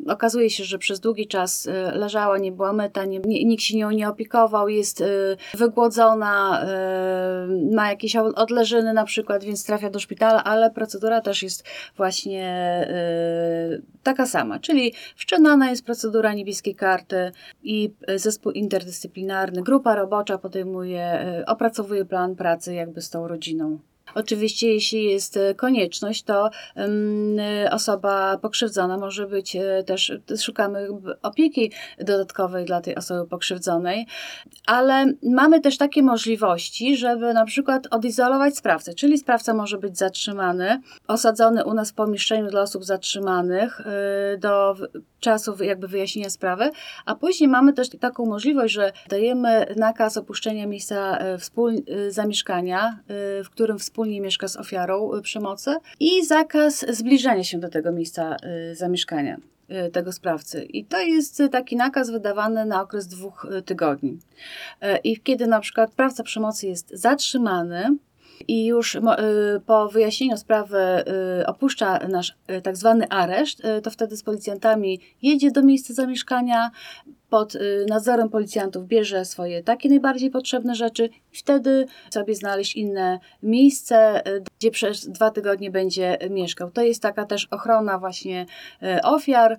okazuje 0.09 0.51
się, 0.51 0.65
że 0.65 0.79
przez 0.79 1.01
długi 1.01 1.27
czas 1.27 1.69
leżała, 1.93 2.39
nie 2.39 2.53
była 2.53 2.73
myta, 2.73 3.05
nie, 3.05 3.19
nikt 3.19 3.63
się 3.63 3.77
nią 3.77 3.91
nie 3.91 4.09
opiekował, 4.09 4.69
jest 4.69 5.05
wygłodzona, 5.55 6.67
ma 7.73 7.89
jakieś 7.89 8.17
odleżyny 8.17 8.93
na 8.93 9.05
przykład, 9.05 9.45
więc 9.45 9.65
trafia 9.65 9.91
do 9.91 9.99
szpitala, 9.99 10.45
ale 10.45 10.70
procedura 10.71 11.21
też 11.21 11.43
jest 11.43 11.65
właśnie 11.97 12.51
y, 13.79 13.83
taka 14.03 14.27
sama, 14.27 14.59
czyli 14.59 14.93
wszczynana 15.17 15.71
jest 15.71 15.85
procedura 15.85 16.35
niebieskiej 16.35 16.75
karty 16.75 17.33
i 17.63 17.95
zespół 18.17 18.53
interdyscyplinarny, 18.53 19.63
grupa 19.63 19.95
robocza 19.95 20.39
podejmuje, 20.39 21.39
y, 21.41 21.47
opracowuje 21.47 22.05
plan 22.05 22.37
pracy 22.37 22.75
jakby 22.75 23.01
z 23.01 23.11
tą 23.11 23.29
rodziną. 23.29 23.79
Oczywiście, 24.15 24.73
jeśli 24.73 25.05
jest 25.05 25.37
e, 25.37 25.55
konieczność, 25.55 26.23
to 26.23 26.51
osoba 27.71 28.39
pokrzywdzona 28.39 28.99
może 28.99 29.27
być 29.27 29.57
e, 29.57 29.85
też, 29.87 30.13
szukamy 30.43 30.89
opieki 31.23 31.73
dodatkowej 31.99 32.65
dla 32.65 32.81
tej 32.81 32.97
osoby 32.97 33.29
pokrzywdzonej, 33.31 34.07
ale 34.67 35.07
mamy 35.23 35.61
też 35.61 35.79
takie 35.79 36.03
możliwości, 36.03 36.97
żeby 36.97 37.35
na 37.35 37.45
przykład 37.45 37.87
odizolować 37.91 38.57
sprawcę, 38.57 38.95
czyli 38.95 39.19
sprawca 39.19 39.55
może 39.55 39.79
być 39.79 39.99
zatrzymany, 39.99 40.81
osadzony 41.09 41.65
u 41.65 41.75
nas 41.75 41.91
w 41.91 41.95
pomieszczeniu 41.95 42.51
dla 42.51 42.61
osób 42.63 42.85
zatrzymanych 42.85 43.81
e, 43.81 44.39
do 44.39 44.77
czasu 45.21 45.65
jakby 45.65 45.89
wyjaśnienia 45.89 46.31
sprawy, 46.31 46.71
a 47.07 47.15
później 47.15 47.49
mamy 47.49 47.73
też 47.73 47.89
taką 47.89 48.27
możliwość, 48.27 48.75
że 48.75 48.93
dajemy 49.09 49.67
nakaz 49.77 50.17
opuszczenia 50.17 50.67
miejsca 50.67 51.19
wspól- 51.39 51.83
zamieszkania, 52.09 52.99
w 53.45 53.51
którym 53.51 53.79
wspólnie 53.79 54.00
wspólnie 54.01 54.21
mieszka 54.21 54.49
z 54.49 54.57
ofiarą 54.57 55.15
y, 55.15 55.23
przemocy 55.23 55.77
i 56.01 56.25
zakaz 56.27 56.87
zbliżania 56.89 57.45
się 57.45 57.59
do 57.59 57.69
tego 57.69 57.93
miejsca 57.93 58.37
y, 58.71 58.75
zamieszkania 58.75 59.37
y, 59.87 59.91
tego 59.91 60.13
sprawcy. 60.13 60.65
I 60.65 60.85
to 60.85 61.01
jest 61.01 61.43
taki 61.53 61.77
nakaz 61.77 62.11
wydawany 62.11 62.65
na 62.65 62.83
okres 62.83 63.07
dwóch 63.07 63.47
tygodni. 63.65 64.19
I 65.05 65.21
kiedy 65.21 65.47
na 65.47 65.61
przykład 65.61 65.93
sprawca 65.93 66.23
przemocy 66.23 66.67
jest 66.67 66.91
zatrzymany, 66.91 67.97
i 68.49 68.67
już 68.67 68.99
po 69.67 69.89
wyjaśnieniu 69.89 70.37
sprawy 70.37 70.79
opuszcza 71.47 71.99
nasz 72.09 72.37
tak 72.63 72.77
zwany 72.77 73.09
areszt, 73.09 73.63
to 73.83 73.91
wtedy 73.91 74.17
z 74.17 74.23
policjantami 74.23 75.01
jedzie 75.23 75.51
do 75.51 75.63
miejsca 75.63 75.95
zamieszkania, 75.95 76.71
pod 77.31 77.55
y, 77.55 77.87
nadzorem 77.89 78.29
policjantów 78.29 78.87
bierze 78.87 79.25
swoje 79.25 79.63
takie 79.63 79.89
najbardziej 79.89 80.31
potrzebne 80.31 80.75
rzeczy 80.75 81.09
i 81.33 81.37
wtedy 81.37 81.87
sobie 82.11 82.35
znaleźć 82.35 82.77
inne 82.77 83.19
miejsce, 83.43 84.27
y, 84.29 84.43
gdzie 84.59 84.71
przez 84.71 85.09
dwa 85.09 85.31
tygodnie 85.31 85.71
będzie 85.71 86.19
mieszkał. 86.31 86.71
To 86.71 86.83
jest 86.83 87.03
taka 87.03 87.27
też 87.27 87.49
ochrona 87.51 87.99
właśnie 87.99 88.47
y, 88.83 89.03
ofiar 89.03 89.59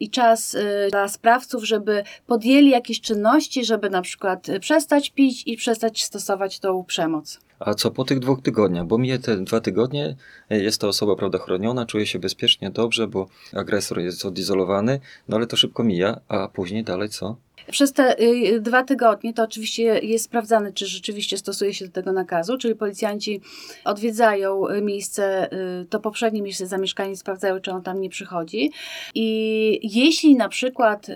i 0.00 0.10
czas 0.10 0.56
dla 0.90 1.08
sprawców, 1.08 1.64
żeby 1.64 2.02
podjęli 2.26 2.70
jakieś 2.70 3.00
czynności, 3.00 3.64
żeby 3.64 3.90
na 3.90 4.02
przykład 4.02 4.46
przestać 4.60 5.10
pić 5.10 5.42
i 5.46 5.56
przestać 5.56 6.04
stosować 6.04 6.60
tą 6.60 6.84
przemoc. 6.84 7.43
A 7.58 7.74
co 7.74 7.90
po 7.90 8.04
tych 8.04 8.18
dwóch 8.18 8.42
tygodniach? 8.42 8.86
Bo 8.86 8.98
mije 8.98 9.18
te 9.18 9.36
dwa 9.36 9.60
tygodnie, 9.60 10.16
e, 10.50 10.62
jest 10.62 10.80
ta 10.80 10.88
osoba 10.88 11.16
prawda 11.16 11.38
chroniona, 11.38 11.86
czuje 11.86 12.06
się 12.06 12.18
bezpiecznie, 12.18 12.70
dobrze, 12.70 13.08
bo 13.08 13.26
agresor 13.52 14.00
jest 14.00 14.24
odizolowany, 14.24 15.00
no 15.28 15.36
ale 15.36 15.46
to 15.46 15.56
szybko 15.56 15.84
mija, 15.84 16.20
a 16.28 16.48
później 16.48 16.84
dalej 16.84 17.08
co? 17.08 17.36
Przez 17.70 17.92
te 17.92 18.20
y, 18.20 18.60
dwa 18.60 18.82
tygodnie 18.84 19.34
to 19.34 19.42
oczywiście 19.42 19.82
jest 19.82 20.24
sprawdzane, 20.24 20.72
czy 20.72 20.86
rzeczywiście 20.86 21.38
stosuje 21.38 21.74
się 21.74 21.86
do 21.86 21.92
tego 21.92 22.12
nakazu, 22.12 22.58
czyli 22.58 22.74
policjanci 22.74 23.40
odwiedzają 23.84 24.68
y, 24.68 24.82
miejsce, 24.82 25.52
y, 25.52 25.86
to 25.90 26.00
poprzednie 26.00 26.42
miejsce 26.42 26.66
zamieszkania, 26.66 27.16
sprawdzają, 27.16 27.60
czy 27.60 27.70
on 27.70 27.82
tam 27.82 28.00
nie 28.00 28.08
przychodzi. 28.10 28.72
I 29.14 29.80
jeśli 29.82 30.36
na 30.36 30.48
przykład 30.48 31.06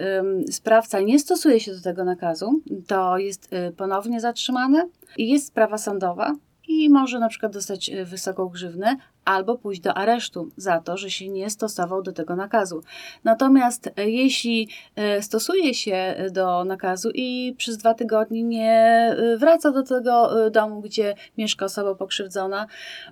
sprawca 0.50 1.00
nie 1.00 1.18
stosuje 1.18 1.60
się 1.60 1.72
do 1.72 1.80
tego 1.80 2.04
nakazu, 2.04 2.60
to 2.86 3.18
jest 3.18 3.50
ponownie 3.76 4.20
zatrzymany 4.20 4.88
jest 5.18 5.46
sprawa 5.46 5.78
sądowa 5.78 6.34
i 6.68 6.90
może 6.90 7.18
na 7.18 7.28
przykład 7.28 7.52
dostać 7.52 7.90
wysoką 8.04 8.48
grzywnę, 8.48 8.96
albo 9.28 9.58
pójść 9.58 9.80
do 9.80 9.94
aresztu 9.94 10.50
za 10.56 10.80
to, 10.80 10.96
że 10.96 11.10
się 11.10 11.28
nie 11.28 11.50
stosował 11.50 12.02
do 12.02 12.12
tego 12.12 12.36
nakazu. 12.36 12.82
Natomiast 13.24 13.90
e, 13.96 14.10
jeśli 14.10 14.68
e, 14.96 15.22
stosuje 15.22 15.74
się 15.74 16.16
do 16.30 16.64
nakazu 16.64 17.10
i 17.14 17.54
przez 17.58 17.76
dwa 17.76 17.94
tygodnie 17.94 18.42
nie 18.42 18.72
e, 18.72 19.36
wraca 19.36 19.70
do 19.70 19.82
tego 19.82 20.30
domu, 20.50 20.80
gdzie 20.80 21.14
mieszka 21.38 21.64
osoba 21.64 21.94
pokrzywdzona, 21.94 22.66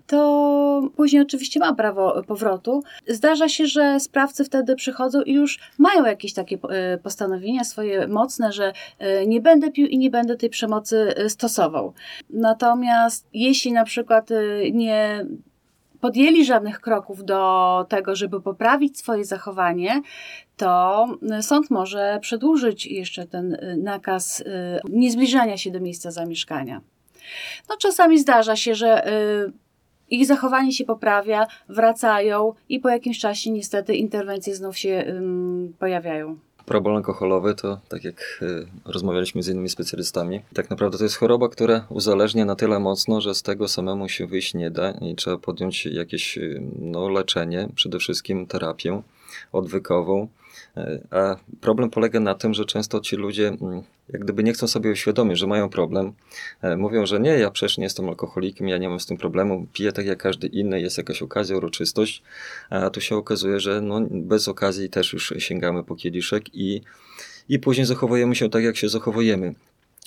to 0.07 0.91
później 0.97 1.23
oczywiście 1.23 1.61
ma 1.61 1.75
prawo 1.75 2.23
powrotu. 2.27 2.83
Zdarza 3.09 3.49
się, 3.49 3.67
że 3.67 4.01
sprawcy 4.01 4.45
wtedy 4.45 4.77
przychodzą 4.77 5.23
i 5.23 5.33
już 5.33 5.59
mają 5.79 6.05
jakieś 6.05 6.35
takie 6.35 6.59
postanowienia 7.03 7.65
swoje 7.65 8.09
mocne, 8.09 8.53
że 8.53 8.73
nie 9.27 9.41
będę 9.41 9.71
pił 9.71 9.87
i 9.87 9.99
nie 9.99 10.11
będę 10.11 10.37
tej 10.37 10.51
przemocy 10.51 11.15
stosował. 11.29 11.93
Natomiast 12.31 13.27
jeśli 13.33 13.73
na 13.73 13.85
przykład 13.85 14.29
nie 14.73 15.27
podjęli 16.01 16.45
żadnych 16.45 16.81
kroków 16.81 17.25
do 17.25 17.87
tego, 17.89 18.17
żeby 18.17 18.41
poprawić 18.41 18.99
swoje 18.99 19.25
zachowanie, 19.25 20.03
to 20.57 21.07
sąd 21.41 21.71
może 21.71 22.19
przedłużyć 22.23 22.87
jeszcze 22.87 23.27
ten 23.27 23.55
y, 23.55 23.77
nakaz 23.77 24.41
y, 24.41 24.45
niezbliżania 24.89 25.57
się 25.57 25.71
do 25.71 25.81
miejsca 25.81 26.11
zamieszkania. 26.11 26.81
No, 27.69 27.77
czasami 27.77 28.19
zdarza 28.19 28.57
się, 28.57 28.75
że 28.75 29.09
y, 29.09 29.53
ich 30.11 30.27
zachowanie 30.27 30.73
się 30.73 30.85
poprawia, 30.85 31.47
wracają 31.69 32.53
i 32.69 32.81
po 32.81 32.89
jakimś 32.89 33.19
czasie 33.19 33.51
niestety 33.51 33.95
interwencje 33.95 34.55
znów 34.55 34.79
się 34.79 35.05
pojawiają. 35.79 36.39
Problem 36.67 36.97
alkoholowy 36.97 37.55
to, 37.55 37.81
tak 37.89 38.05
jak 38.05 38.39
y, 38.43 38.67
rozmawialiśmy 38.85 39.43
z 39.43 39.49
innymi 39.49 39.69
specjalistami, 39.69 40.41
tak 40.55 40.71
naprawdę 40.71 40.99
to 40.99 41.05
jest 41.05 41.17
choroba, 41.17 41.49
która 41.49 41.87
uzależnia 41.89 42.45
na 42.45 42.57
tyle 42.57 42.79
mocno, 42.79 43.21
że 43.21 43.35
z 43.35 43.43
tego 43.43 43.69
samemu 43.69 44.09
się 44.09 44.27
wyjść 44.27 44.55
nie 44.55 44.71
da 44.71 44.91
i 44.91 45.15
trzeba 45.15 45.37
podjąć 45.39 45.87
jakieś 45.87 46.39
y, 46.39 46.63
no, 46.79 47.09
leczenie, 47.09 47.69
przede 47.75 47.99
wszystkim 47.99 48.47
terapię. 48.47 49.03
odwykową. 49.53 50.29
A 51.11 51.37
problem 51.61 51.91
polega 51.91 52.21
na 52.21 52.35
tym, 52.35 52.55
że 52.55 52.65
często 52.65 53.01
ci 53.01 53.17
ludzie 53.17 53.49
mm, 53.49 53.83
jak 54.13 54.25
gdyby 54.25 54.43
nie 54.43 54.53
chcą 54.53 54.67
sobie 54.67 54.91
uświadomić, 54.91 55.39
że 55.39 55.47
mają 55.47 55.69
problem. 55.69 56.13
Mówią, 56.77 57.07
że 57.07 57.21
nie, 57.21 57.31
ja 57.31 57.51
przecież 57.51 57.79
nie 57.79 57.85
jestem 57.85 58.09
alkoholikiem, 58.09 58.69
ja 58.69 58.79
nie 58.79 58.89
mam 58.89 59.01
z 59.01 59.07
tym 59.07 59.17
problemu, 59.17 59.67
piję 59.73 59.93
tak 59.93 60.07
jak 60.07 60.19
każdy 60.19 60.47
inny, 60.47 60.81
jest 60.81 60.99
jakaś 60.99 61.23
okazja, 61.23 61.57
uroczystość, 61.57 62.23
a 62.71 62.91
tu 62.91 63.01
się 63.01 63.17
okazuje, 63.17 63.61
że 63.61 63.81
no, 63.81 64.01
bez 64.11 64.49
okazji 64.49 64.91
też 64.91 65.13
już 65.13 65.35
sięgamy 65.39 65.85
po 65.85 65.97
kieliszek 65.97 66.55
i, 66.55 66.83
i 67.49 67.59
później 67.59 67.87
zachowujemy 67.87 68.35
się 68.35 68.51
tak, 68.51 68.65
jak 68.65 68.77
się 68.77 68.89
zachowujemy. 68.89 69.55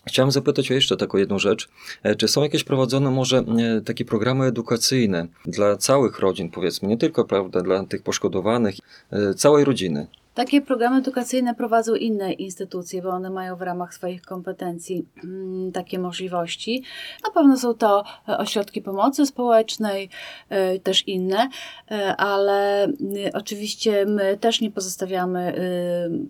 Chciałem 0.08 0.32
zapytać 0.32 0.72
o 0.72 0.74
jeszcze 0.74 0.98
taką 0.98 1.18
jedną 1.18 1.40
rzecz. 1.40 1.70
E, 2.04 2.16
czy 2.16 2.28
są 2.28 2.44
jakieś 2.44 2.64
prowadzone 2.64 3.12
może 3.12 3.38
e, 3.38 3.82
takie 3.82 4.06
programy 4.06 4.46
edukacyjne 4.46 5.28
dla 5.46 5.78
całych 5.78 6.20
rodzin, 6.20 6.50
powiedzmy, 6.50 6.88
nie 6.88 6.98
tylko 6.98 7.26
prawda, 7.26 7.62
dla 7.62 7.84
tych 7.84 8.04
poszkodowanych, 8.04 8.76
e, 9.12 9.34
całej 9.34 9.66
rodziny? 9.66 10.08
Takie 10.40 10.62
programy 10.62 10.98
edukacyjne 10.98 11.56
prowadzą 11.56 11.96
inne 11.96 12.34
instytucje, 12.34 13.02
bo 13.02 13.10
one 13.10 13.30
mają 13.30 13.56
w 13.56 13.62
ramach 13.62 13.94
swoich 13.94 14.22
kompetencji 14.22 15.06
mm, 15.24 15.72
takie 15.72 16.00
możliwości. 16.00 16.84
Na 17.24 17.32
pewno 17.32 17.58
są 17.58 17.74
to 17.74 18.04
e, 18.30 18.38
ośrodki 18.38 18.82
pomocy 18.82 19.26
społecznej, 19.26 20.10
e, 20.50 20.80
też 20.80 21.08
inne, 21.08 21.50
e, 21.92 22.16
ale 22.16 22.88
oczywiście 23.34 24.06
my 24.06 24.38
też 24.38 24.62
nie 24.62 24.72
pozostawiamy 24.72 25.54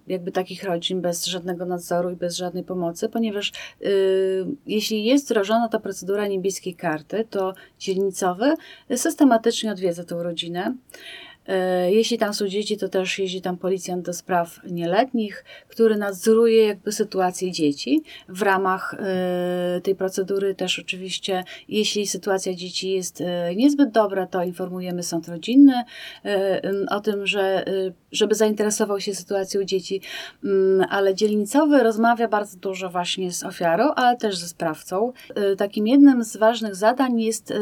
jakby 0.07 0.31
takich 0.31 0.63
rodzin 0.63 1.01
bez 1.01 1.25
żadnego 1.25 1.65
nadzoru 1.65 2.09
i 2.09 2.15
bez 2.15 2.35
żadnej 2.35 2.63
pomocy, 2.63 3.09
ponieważ 3.09 3.51
jeśli 4.67 5.05
jest 5.05 5.25
wdrożona 5.25 5.69
ta 5.69 5.79
procedura 5.79 6.27
niebieskiej 6.27 6.75
karty, 6.75 7.25
to 7.29 7.53
dzielnicowy 7.79 8.53
systematycznie 8.95 9.71
odwiedza 9.71 10.03
tę 10.03 10.23
rodzinę. 10.23 10.75
E, 11.49 11.91
jeśli 11.91 12.17
tam 12.17 12.33
są 12.33 12.47
dzieci, 12.47 12.77
to 12.77 12.89
też 12.89 13.19
jeździ 13.19 13.41
tam 13.41 13.57
policjant 13.57 14.05
do 14.05 14.13
spraw 14.13 14.59
nieletnich, 14.71 15.45
który 15.67 15.97
nadzoruje 15.97 16.65
jakby 16.65 16.91
sytuację 16.91 17.51
dzieci. 17.51 18.03
W 18.27 18.41
ramach 18.41 18.93
e, 18.93 19.81
tej 19.81 19.95
procedury 19.95 20.55
też 20.55 20.79
oczywiście, 20.79 21.43
jeśli 21.67 22.07
sytuacja 22.07 22.53
dzieci 22.53 22.89
jest 22.89 23.21
e, 23.21 23.55
niezbyt 23.55 23.91
dobra, 23.91 24.27
to 24.27 24.43
informujemy 24.43 25.03
sąd 25.03 25.27
rodzinny 25.27 25.73
o 26.89 26.99
tym, 26.99 27.27
że 27.27 27.65
żeby 28.11 28.35
zainteresował 28.35 28.99
się 28.99 29.15
sytuacją 29.15 29.63
dzieci, 29.63 30.01
mm, 30.43 30.87
ale 30.89 31.15
dzielnicowy 31.15 31.83
rozmawia 31.83 32.27
bardzo 32.27 32.57
dużo 32.57 32.89
właśnie 32.89 33.31
z 33.31 33.43
ofiarą, 33.43 33.91
ale 33.95 34.17
też 34.17 34.37
ze 34.37 34.47
sprawcą. 34.47 35.13
Takim 35.57 35.87
jednym 35.87 36.23
z 36.23 36.37
ważnych 36.37 36.75
zadań 36.75 37.21
jest 37.21 37.53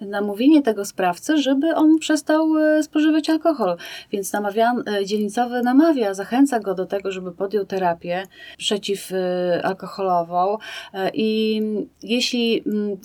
namówienie 0.00 0.62
tego 0.62 0.84
sprawcy, 0.84 1.36
żeby 1.36 1.74
on 1.74 1.98
przestał 1.98 2.48
spożywać 2.82 3.30
alkohol. 3.30 3.76
Więc 4.12 4.32
namawian, 4.32 4.82
e, 4.88 5.06
dzielnicowy 5.06 5.62
namawia, 5.62 6.14
zachęca 6.14 6.60
go 6.60 6.74
do 6.74 6.86
tego, 6.86 7.12
żeby 7.12 7.32
podjął 7.32 7.64
terapię 7.64 8.22
przeciwalkoholową 8.58 10.58
e, 10.94 11.10
i 11.14 11.60
jeśli 12.02 12.62
mm, 12.66 12.96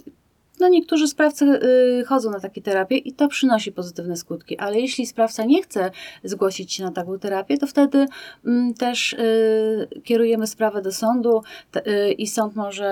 no 0.59 0.67
niektórzy 0.67 1.07
sprawcy 1.07 1.45
y, 1.45 2.05
chodzą 2.05 2.31
na 2.31 2.39
takie 2.39 2.61
terapie 2.61 2.97
i 2.97 3.13
to 3.13 3.27
przynosi 3.27 3.71
pozytywne 3.71 4.17
skutki, 4.17 4.57
ale 4.57 4.79
jeśli 4.79 5.05
sprawca 5.05 5.45
nie 5.45 5.63
chce 5.63 5.91
zgłosić 6.23 6.73
się 6.73 6.83
na 6.83 6.91
taką 6.91 7.19
terapię, 7.19 7.57
to 7.57 7.67
wtedy 7.67 8.05
mm, 8.45 8.73
też 8.73 9.13
y, 9.13 10.01
kierujemy 10.03 10.47
sprawę 10.47 10.81
do 10.81 10.91
sądu 10.91 11.41
y, 11.75 12.11
i 12.11 12.27
sąd 12.27 12.55
może 12.55 12.87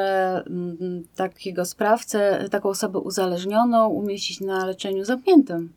mm, 0.48 1.03
takiego 1.15 1.65
sprawcę, 1.65 2.48
taką 2.51 2.70
osobę 2.70 3.00
uzależnioną 3.00 3.89
umieścić 3.89 4.41
na 4.41 4.65
leczeniu 4.65 5.05
zamkniętym 5.05 5.74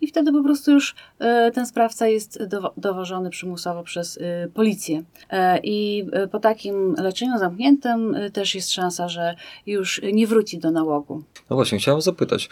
i 0.00 0.06
wtedy 0.06 0.32
po 0.32 0.42
prostu 0.42 0.70
już 0.70 0.94
e, 1.18 1.50
ten 1.50 1.66
sprawca 1.66 2.08
jest 2.08 2.38
dowożony 2.76 3.30
przymusowo 3.30 3.82
przez 3.82 4.18
e, 4.18 4.48
policję. 4.54 5.02
E, 5.30 5.58
I 5.62 6.06
po 6.32 6.38
takim 6.38 6.94
leczeniu 6.94 7.38
zamkniętym 7.38 8.16
też 8.32 8.54
jest 8.54 8.72
szansa, 8.72 9.08
że 9.08 9.34
już 9.66 10.00
nie 10.12 10.26
wróci 10.26 10.58
do 10.58 10.70
nałogu. 10.70 11.22
No 11.50 11.56
właśnie, 11.56 11.78
chciałem 11.78 12.00
zapytać, 12.00 12.48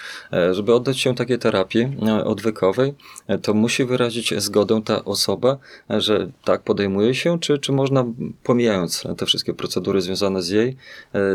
żeby 0.51 0.75
oddać 0.75 0.99
się 0.99 1.15
takiej 1.15 1.39
terapii 1.39 1.97
odwykowej, 2.25 2.95
to 3.43 3.55
musi 3.55 3.85
wyrazić 3.85 4.35
zgodę 4.43 4.83
ta 4.85 5.05
osoba, 5.05 5.59
że 5.91 6.29
tak 6.45 6.63
podejmuje 6.63 7.15
się, 7.15 7.39
czy, 7.41 7.59
czy 7.59 7.73
można 7.73 8.05
pomijając 8.43 9.05
te 9.17 9.27
wszystkie 9.27 9.55
procedury 9.55 10.01
związane 10.01 10.43
z 10.43 10.49
jej 10.49 10.77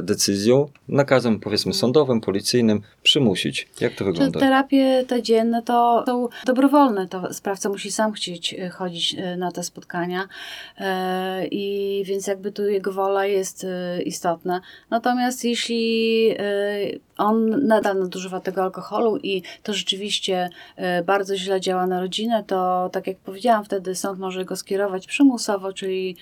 decyzją, 0.02 0.70
nakazem 0.88 1.40
powiedzmy 1.40 1.74
sądowym, 1.74 2.22
policyjnym, 2.22 2.82
przymusić? 3.04 3.68
Jak 3.82 3.96
to 3.96 4.06
wygląda? 4.06 4.40
Terapie 4.40 5.06
te 5.08 5.22
dzienne 5.22 5.62
to 5.62 5.81
są 6.06 6.28
dobrowolne. 6.46 7.08
To 7.08 7.34
sprawca 7.34 7.70
musi 7.70 7.92
sam 7.92 8.12
chcieć 8.12 8.54
e, 8.54 8.70
chodzić 8.70 9.16
e, 9.18 9.38
na 9.38 9.52
te 9.52 9.64
spotkania 9.64 10.28
e, 10.78 11.48
i 11.48 12.04
więc 12.06 12.28
jakby 12.28 12.52
tu 12.52 12.64
jego 12.64 12.92
wola 12.92 13.26
jest 13.26 13.66
istotna. 14.06 14.62
Natomiast 14.90 15.46
jeśli 15.46 16.32
on 17.18 17.68
nadal 17.68 18.00
nadużywa 18.00 18.40
tego 18.40 18.64
alkoholu 18.64 19.18
i 19.18 19.44
to 19.64 19.74
rzeczywiście 19.74 20.50
bardzo 21.06 21.38
źle 21.38 21.62
działa 21.62 21.88
na 21.88 22.00
rodzinę, 22.00 22.44
to 22.48 22.90
tak 22.94 23.08
jak 23.08 23.18
powiedziałam, 23.18 23.66
wtedy 23.66 23.96
sąd 23.96 24.20
może 24.20 24.46
go 24.46 24.56
skierować 24.56 25.08
przymusowo, 25.08 25.74
czyli 25.74 26.16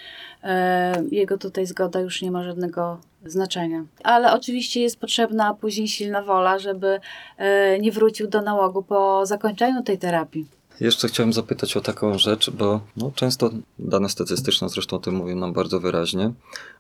jego 1.12 1.38
tutaj 1.38 1.66
zgoda 1.66 2.00
już 2.00 2.22
nie 2.22 2.32
ma 2.32 2.44
żadnego 2.44 3.00
znaczenia. 3.26 3.86
Ale 4.04 4.34
oczywiście 4.34 4.82
jest 4.82 5.00
potrzebna 5.00 5.54
później 5.54 5.88
silna 5.88 6.22
wola, 6.22 6.60
żeby 6.60 7.00
e, 7.38 7.80
nie 7.80 7.92
wrócił 7.92 8.28
do 8.28 8.42
nałogu 8.42 8.84
po 8.84 9.26
zakończeniu 9.26 9.84
tej 9.84 9.98
terapii. 9.98 10.46
Jeszcze 10.80 11.08
chciałem 11.08 11.34
zapytać 11.34 11.78
o 11.78 11.82
taką 11.82 12.18
rzecz, 12.18 12.50
bo 12.50 12.80
no, 12.98 13.12
często 13.16 13.50
dane 13.80 14.10
statystyczne 14.10 14.70
zresztą 14.70 14.96
o 14.96 15.00
tym 15.00 15.16
mówią 15.16 15.36
nam 15.36 15.54
bardzo 15.54 15.80
wyraźnie. 15.80 16.32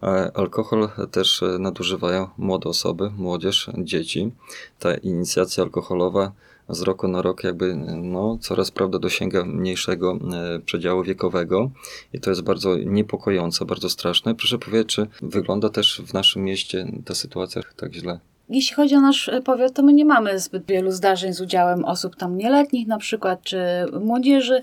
E, 0.03 0.31
alkohol 0.33 0.89
też 1.11 1.41
nadużywają 1.59 2.29
młode 2.37 2.69
osoby, 2.69 3.11
młodzież, 3.17 3.69
dzieci. 3.77 4.31
Ta 4.79 4.95
inicjacja 4.95 5.63
alkoholowa 5.63 6.31
z 6.69 6.81
roku 6.81 7.07
na 7.07 7.21
rok 7.21 7.43
jakby 7.43 7.75
no, 8.01 8.37
coraz 8.41 8.71
prawda 8.71 8.99
dosięga 8.99 9.45
mniejszego 9.45 10.19
e, 10.33 10.59
przedziału 10.59 11.03
wiekowego 11.03 11.71
i 12.13 12.19
to 12.19 12.29
jest 12.29 12.41
bardzo 12.41 12.77
niepokojące, 12.77 13.65
bardzo 13.65 13.89
straszne. 13.89 14.35
Proszę 14.35 14.57
powiedzieć, 14.59 14.95
czy 14.95 15.07
wygląda 15.21 15.69
też 15.69 16.01
w 16.05 16.13
naszym 16.13 16.43
mieście 16.43 16.91
ta 17.05 17.15
sytuacja 17.15 17.61
tak 17.75 17.93
źle? 17.93 18.19
Jeśli 18.49 18.75
chodzi 18.75 18.95
o 18.95 19.01
nasz 19.01 19.31
powiat, 19.45 19.73
to 19.73 19.83
my 19.83 19.93
nie 19.93 20.05
mamy 20.05 20.39
zbyt 20.39 20.65
wielu 20.65 20.91
zdarzeń 20.91 21.33
z 21.33 21.41
udziałem 21.41 21.85
osób 21.85 22.15
tam 22.15 22.37
nieletnich 22.37 22.87
na 22.87 22.97
przykład, 22.97 23.41
czy 23.41 23.59
młodzieży. 24.01 24.61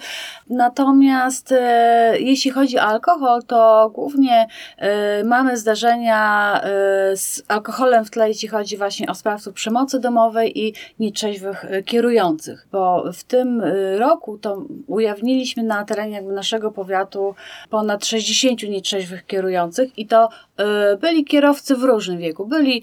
Natomiast 0.51 1.53
e, 1.53 2.15
jeśli 2.21 2.51
chodzi 2.51 2.79
o 2.79 2.83
alkohol, 2.83 3.43
to 3.43 3.91
głównie 3.95 4.47
e, 4.79 5.25
mamy 5.25 5.57
zdarzenia 5.57 6.53
e, 6.63 7.17
z 7.17 7.43
alkoholem 7.49 8.05
w 8.05 8.11
tle, 8.11 8.29
jeśli 8.29 8.49
chodzi 8.49 8.77
właśnie 8.77 9.07
o 9.07 9.15
sprawców 9.15 9.55
przemocy 9.55 10.01
domowej 10.01 10.59
i 10.59 10.75
nietrzeźwych 10.99 11.65
e, 11.65 11.83
kierujących. 11.83 12.67
Bo 12.73 13.13
w 13.13 13.25
tym 13.25 13.61
e, 13.61 13.99
roku 13.99 14.39
to 14.39 14.63
ujawniliśmy 14.87 15.63
na 15.63 15.85
terenie 15.85 16.23
naszego 16.23 16.71
powiatu 16.71 17.35
ponad 17.71 18.07
60 18.07 18.63
nietrzeźwych 18.63 19.27
kierujących 19.27 19.99
i 19.99 20.07
to 20.07 20.29
e, 20.57 20.97
byli 20.97 21.25
kierowcy 21.25 21.77
w 21.77 21.83
różnym 21.83 22.19
wieku. 22.19 22.47
Byli 22.47 22.83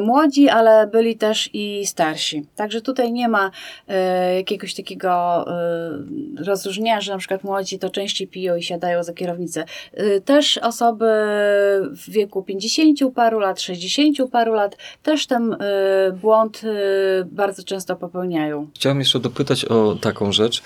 młodzi, 0.00 0.41
młodzi, 0.42 0.48
ale 0.48 0.86
byli 0.86 1.16
też 1.16 1.50
i 1.52 1.86
starsi. 1.86 2.46
Także 2.56 2.80
tutaj 2.80 3.12
nie 3.12 3.28
ma 3.28 3.50
e, 3.88 4.34
jakiegoś 4.36 4.74
takiego 4.74 5.44
e, 5.46 6.44
rozróżnienia, 6.44 7.00
że 7.00 7.12
na 7.12 7.18
przykład 7.18 7.44
młodzi 7.44 7.78
to 7.78 7.90
częściej 7.90 8.28
piją 8.28 8.56
i 8.56 8.62
siadają 8.62 9.02
za 9.02 9.12
kierownicę. 9.12 9.64
E, 9.92 10.20
też 10.20 10.58
osoby 10.58 11.04
w 11.90 12.10
wieku 12.10 12.42
50 12.42 12.98
paru 13.14 13.38
lat, 13.38 13.60
60 13.60 14.30
paru 14.30 14.54
lat 14.54 14.76
też 15.02 15.26
ten 15.26 15.56
błąd 16.20 16.62
bardzo 17.26 17.62
często 17.62 17.96
popełniają. 17.96 18.68
Chciałem 18.74 18.98
jeszcze 18.98 19.20
dopytać 19.20 19.64
o 19.64 19.94
taką 20.00 20.32
rzecz, 20.32 20.62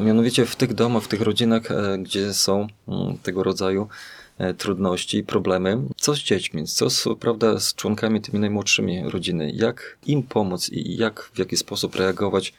mianowicie 0.00 0.46
w 0.46 0.56
tych 0.56 0.74
domach, 0.74 1.02
w 1.02 1.08
tych 1.08 1.20
rodzinach, 1.20 1.62
gdzie 1.98 2.34
są 2.34 2.66
mm, 2.88 3.18
tego 3.22 3.42
rodzaju 3.42 3.88
trudności 4.58 5.18
i 5.18 5.24
problemy. 5.24 5.82
Co 5.96 6.14
z 6.14 6.18
dziećmi, 6.18 6.66
co 6.66 6.90
z, 6.90 7.08
prawda, 7.20 7.60
z 7.60 7.74
członkami 7.74 8.20
tymi 8.20 8.38
najmłodszymi 8.38 9.10
rodziny? 9.10 9.52
Jak 9.54 9.98
im 10.06 10.22
pomóc 10.22 10.70
i 10.72 10.96
jak, 10.96 11.30
w 11.34 11.38
jaki 11.38 11.56
sposób 11.56 11.96
reagować, 11.96 12.54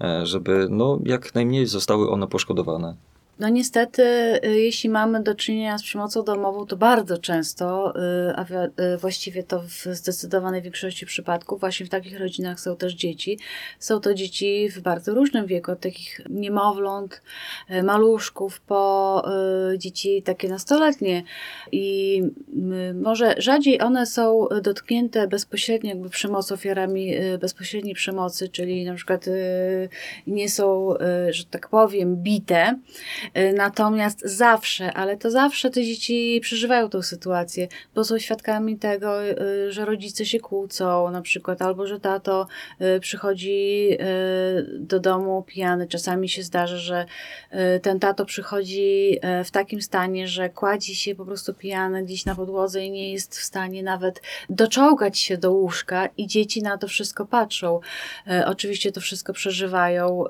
e, 0.00 0.26
żeby 0.26 0.66
no, 0.70 0.98
jak 1.04 1.34
najmniej 1.34 1.66
zostały 1.66 2.10
one 2.10 2.26
poszkodowane? 2.26 2.94
No 3.38 3.48
niestety, 3.48 4.02
y, 4.44 4.60
jeśli 4.60 4.90
mamy 4.90 5.22
do 5.22 5.34
czynienia 5.34 5.78
z 5.78 5.82
przemocą 5.82 6.22
domową, 6.22 6.66
to 6.66 6.76
bardzo 6.76 7.18
często, 7.18 7.94
y, 8.30 8.36
a 8.36 8.42
y, 8.42 8.98
właściwie 8.98 9.42
to 9.42 9.62
w 9.62 9.84
zdecydowanej 9.84 10.62
większości 10.62 11.06
przypadków, 11.06 11.60
właśnie 11.60 11.86
w 11.86 11.88
takich 11.88 12.20
rodzinach 12.20 12.60
są 12.60 12.76
też 12.76 12.94
dzieci. 12.94 13.38
Są 13.78 14.00
to 14.00 14.14
dzieci 14.14 14.68
w 14.68 14.80
bardzo 14.80 15.14
różnym 15.14 15.46
wieku, 15.46 15.72
od 15.72 15.80
takich 15.80 16.20
niemowląt, 16.30 17.22
maluszków, 17.82 18.60
po 18.60 19.22
dzieci 19.78 20.22
takie 20.22 20.48
nastoletnie. 20.48 21.22
I 21.72 22.22
może 22.94 23.34
rzadziej 23.38 23.80
one 23.80 24.06
są 24.06 24.46
dotknięte 24.62 25.28
bezpośrednio 25.28 25.90
jakby 25.90 26.10
przemocą, 26.10 26.54
ofiarami 26.54 27.14
bezpośredniej 27.40 27.94
przemocy, 27.94 28.48
czyli 28.48 28.84
na 28.84 28.94
przykład 28.94 29.24
nie 30.26 30.48
są, 30.48 30.94
że 31.30 31.44
tak 31.44 31.68
powiem, 31.68 32.16
bite, 32.16 32.74
natomiast 33.54 34.20
zawsze, 34.24 34.92
ale 34.92 35.16
to 35.16 35.30
zawsze 35.30 35.70
te 35.70 35.84
dzieci 35.84 36.40
przeżywają 36.42 36.88
tą 36.88 37.02
sytuację, 37.02 37.68
bo 37.94 38.04
są 38.04 38.18
świadkami 38.18 38.78
tego, 38.78 39.24
y, 39.24 39.72
że 39.72 39.84
rodzice 39.84 40.26
się 40.26 40.40
kłócą, 40.40 41.10
na 41.10 41.22
przykład, 41.22 41.62
albo 41.62 41.86
że 41.86 42.00
tato 42.00 42.46
y, 42.96 43.00
przychodzi 43.00 43.98
do 44.78 45.00
domu 45.00 45.42
pijany. 45.42 45.86
Czasami 45.86 46.28
się 46.28 46.42
zdarza, 46.42 46.76
że 46.76 47.06
ten 47.82 48.00
tato 48.00 48.24
przychodzi 48.24 49.18
w 49.44 49.50
takim 49.50 49.82
stanie, 49.82 50.28
że 50.28 50.48
kładzi 50.48 50.96
się 50.96 51.14
po 51.14 51.24
prostu 51.24 51.54
pijany 51.54 52.04
gdzieś 52.04 52.24
na 52.24 52.34
podłodze 52.34 52.84
i 52.84 52.90
nie 52.90 53.12
jest 53.12 53.38
w 53.38 53.42
stanie 53.42 53.82
nawet 53.82 54.22
doczołgać 54.50 55.18
się 55.18 55.36
do 55.36 55.52
łóżka, 55.52 56.08
i 56.16 56.26
dzieci 56.26 56.62
na 56.62 56.78
to 56.78 56.88
wszystko 56.88 57.26
patrzą. 57.26 57.80
Oczywiście 58.46 58.92
to 58.92 59.00
wszystko 59.00 59.32
przeżywają. 59.32 60.24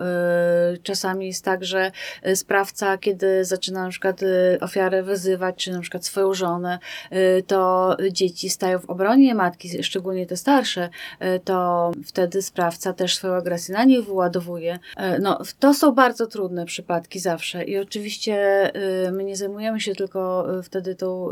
Czasami 0.83 1.27
jest 1.27 1.45
tak, 1.45 1.65
że 1.65 1.93
sprawca 2.35 2.88
kiedy 2.96 3.44
zaczyna 3.44 3.83
na 3.85 3.90
przykład 3.90 4.22
y, 4.22 4.59
ofiarę 4.61 5.03
wyzywać, 5.03 5.64
czy 5.64 5.72
na 5.72 5.81
przykład 5.81 6.05
swoją 6.05 6.35
żonę, 6.35 6.79
y, 7.12 7.42
to 7.46 7.96
dzieci 8.12 8.51
stają 8.51 8.79
w 8.79 8.90
obronie 8.90 9.35
matki, 9.35 9.83
szczególnie 9.83 10.27
te 10.27 10.37
starsze, 10.37 10.88
y, 11.22 11.40
to 11.44 11.90
wtedy 12.07 12.42
sprawca 12.42 12.92
też 12.92 13.16
swoją 13.16 13.35
agresję 13.35 13.74
na 13.74 13.85
nich 13.85 14.05
wyładowuje. 14.05 14.79
No, 15.20 15.40
to 15.59 15.74
są 15.74 15.92
bardzo 15.92 16.27
trudne 16.27 16.66
przypadki 16.66 17.18
zawsze 17.20 17.64
i 17.64 17.79
oczywiście 17.79 18.70
my 19.12 19.24
nie 19.24 19.37
zajmujemy 19.37 19.81
się 19.81 19.94
tylko 19.94 20.46
wtedy 20.62 20.94
tą 20.94 21.29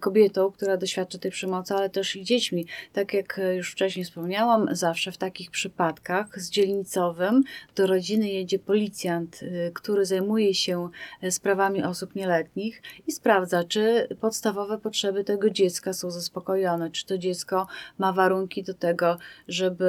kobietą, 0.00 0.50
która 0.50 0.76
doświadczy 0.76 1.18
tej 1.18 1.30
przemocy, 1.30 1.74
ale 1.74 1.90
też 1.90 2.16
i 2.16 2.24
dziećmi. 2.24 2.66
Tak 2.92 3.14
jak 3.14 3.40
już 3.56 3.72
wcześniej 3.72 4.04
wspomniałam, 4.04 4.68
zawsze 4.72 5.12
w 5.12 5.18
takich 5.18 5.50
przypadkach 5.50 6.40
z 6.40 6.50
dzielnicowym 6.50 7.42
do 7.76 7.86
rodziny 7.86 8.28
jedzie 8.28 8.58
policjant, 8.58 9.40
który 9.74 10.04
zajmuje 10.06 10.54
się 10.54 10.88
sprawami 11.30 11.82
osób 11.82 12.14
nieletnich 12.14 12.82
i 13.06 13.12
sprawdza, 13.12 13.64
czy 13.64 14.08
podstawowe 14.20 14.78
potrzeby 14.78 15.24
tego 15.24 15.50
dziecka 15.50 15.92
są 15.92 16.10
zaspokojone, 16.10 16.90
czy 16.90 17.06
to 17.06 17.18
dziecko 17.18 17.66
ma 17.98 18.12
warunki 18.12 18.62
do 18.62 18.74
tego, 18.74 19.18
żeby 19.48 19.86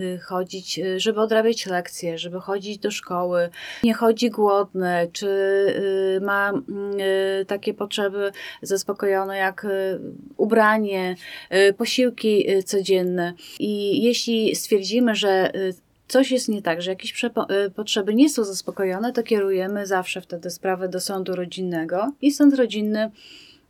y, 0.00 0.18
chodzić, 0.18 0.78
y, 0.78 1.00
żeby 1.00 1.20
odrabiać 1.20 1.66
lekcje, 1.66 2.18
żeby 2.18 2.40
chodzić 2.40 2.78
do 2.78 2.90
szkoły, 2.90 3.48
nie 3.84 3.94
chodzi 3.94 4.30
głodne, 4.30 5.06
czy 5.12 5.26
y, 5.26 6.20
ma 6.20 6.52
takie 7.46 7.74
potrzeby 7.74 8.32
zaspokojone 8.62 9.36
jak 9.36 9.66
ubranie, 10.36 11.16
posiłki 11.76 12.46
codzienne. 12.64 13.34
I 13.58 14.02
jeśli 14.02 14.56
stwierdzimy, 14.56 15.14
że 15.14 15.52
coś 16.12 16.30
jest 16.30 16.48
nie 16.48 16.62
tak, 16.62 16.82
że 16.82 16.90
jakieś 16.90 17.24
y, 17.24 17.70
potrzeby 17.70 18.14
nie 18.14 18.30
są 18.30 18.44
zaspokojone, 18.44 19.12
to 19.12 19.22
kierujemy 19.22 19.86
zawsze 19.86 20.20
wtedy 20.20 20.50
sprawę 20.50 20.88
do 20.88 21.00
sądu 21.00 21.36
rodzinnego 21.36 22.12
i 22.22 22.30
sąd 22.30 22.54
rodzinny 22.54 23.10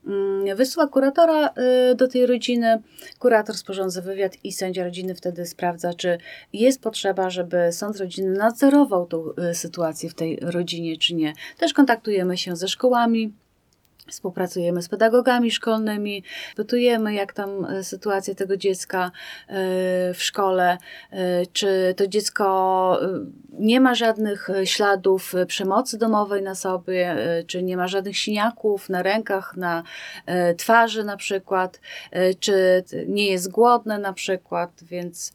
mm, 0.07 0.57
wysyła 0.57 0.87
kuratora 0.87 1.49
y, 1.91 1.95
do 1.95 2.09
tej 2.09 2.27
rodziny, 2.27 2.83
kurator 3.19 3.57
sporządza 3.57 4.01
wywiad 4.01 4.37
i 4.45 4.53
sędzia 4.53 4.85
rodziny 4.85 5.15
wtedy 5.15 5.47
sprawdza, 5.47 5.95
czy 5.95 6.19
jest 6.53 6.81
potrzeba, 6.81 7.31
żeby 7.31 7.73
sąd 7.73 7.97
rodzinny 7.97 8.39
nadzorował 8.39 9.07
tą 9.07 9.25
y, 9.51 9.55
sytuację 9.55 10.11
w 10.11 10.15
tej 10.15 10.39
rodzinie, 10.41 10.97
czy 10.97 11.15
nie. 11.15 11.33
Też 11.59 11.73
kontaktujemy 11.73 12.37
się 12.37 12.57
ze 12.57 12.69
szkołami, 12.69 13.33
Współpracujemy 14.09 14.83
z 14.83 14.89
pedagogami 14.89 15.51
szkolnymi, 15.51 16.25
pytujemy, 16.57 17.15
jak 17.15 17.33
tam 17.33 17.65
e, 17.65 17.85
sytuacja 17.85 18.35
tego 18.35 18.57
dziecka 18.57 19.11
e, 19.49 19.51
w 20.15 20.23
szkole, 20.23 20.79
e, 21.11 21.47
czy 21.47 21.95
to 21.97 22.07
dziecko 22.07 23.01
nie 23.53 23.81
ma 23.81 23.95
żadnych 23.95 24.49
śladów 24.65 25.33
przemocy 25.47 25.99
domowej 25.99 26.43
na 26.43 26.55
sobie, 26.55 27.17
czy 27.47 27.63
nie 27.63 27.77
ma 27.77 27.89
żadnych 27.89 28.19
siniaków 28.19 28.89
na 28.89 29.03
rękach, 29.03 29.57
na 29.57 29.83
twarzy 30.57 31.05
na 31.05 31.17
przykład, 31.17 31.81
czy 32.41 32.85
nie 33.07 33.27
jest 33.27 33.51
głodne 33.51 33.99
na 33.99 34.13
przykład, 34.13 34.71
więc 34.83 35.33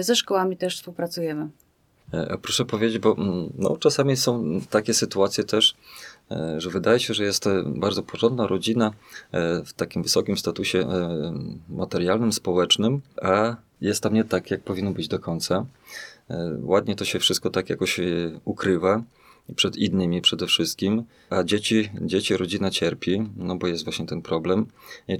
ze 0.00 0.16
szkołami 0.16 0.56
też 0.56 0.76
współpracujemy. 0.76 1.48
Proszę 2.42 2.64
powiedzieć, 2.64 2.98
bo 2.98 3.16
mm, 3.18 3.52
no, 3.58 3.76
czasami 3.76 4.16
są 4.16 4.60
takie 4.70 4.94
sytuacje 4.94 5.44
też, 5.44 5.76
że 6.58 6.70
wydaje 6.70 7.00
się, 7.00 7.14
że 7.14 7.24
jest 7.24 7.48
bardzo 7.66 8.02
porządna 8.02 8.46
rodzina 8.46 8.86
e, 9.32 9.62
w 9.64 9.72
takim 9.72 10.02
wysokim 10.02 10.36
statusie 10.36 10.78
e, 10.78 11.32
materialnym, 11.68 12.32
społecznym, 12.32 13.00
a 13.22 13.56
jest 13.80 14.02
tam 14.02 14.14
nie 14.14 14.24
tak, 14.24 14.50
jak 14.50 14.60
powinno 14.60 14.90
być 14.90 15.08
do 15.08 15.18
końca. 15.18 15.66
Ładnie 16.62 16.96
to 16.96 17.04
się 17.04 17.18
wszystko 17.18 17.50
tak 17.50 17.70
jakoś 17.70 18.00
ukrywa 18.44 19.02
przed 19.56 19.76
innymi 19.76 20.22
przede 20.22 20.46
wszystkim, 20.46 21.04
a 21.30 21.44
dzieci, 21.44 21.90
dzieci, 22.00 22.36
rodzina 22.36 22.70
cierpi, 22.70 23.22
no 23.36 23.56
bo 23.56 23.66
jest 23.66 23.84
właśnie 23.84 24.06
ten 24.06 24.22
problem. 24.22 24.66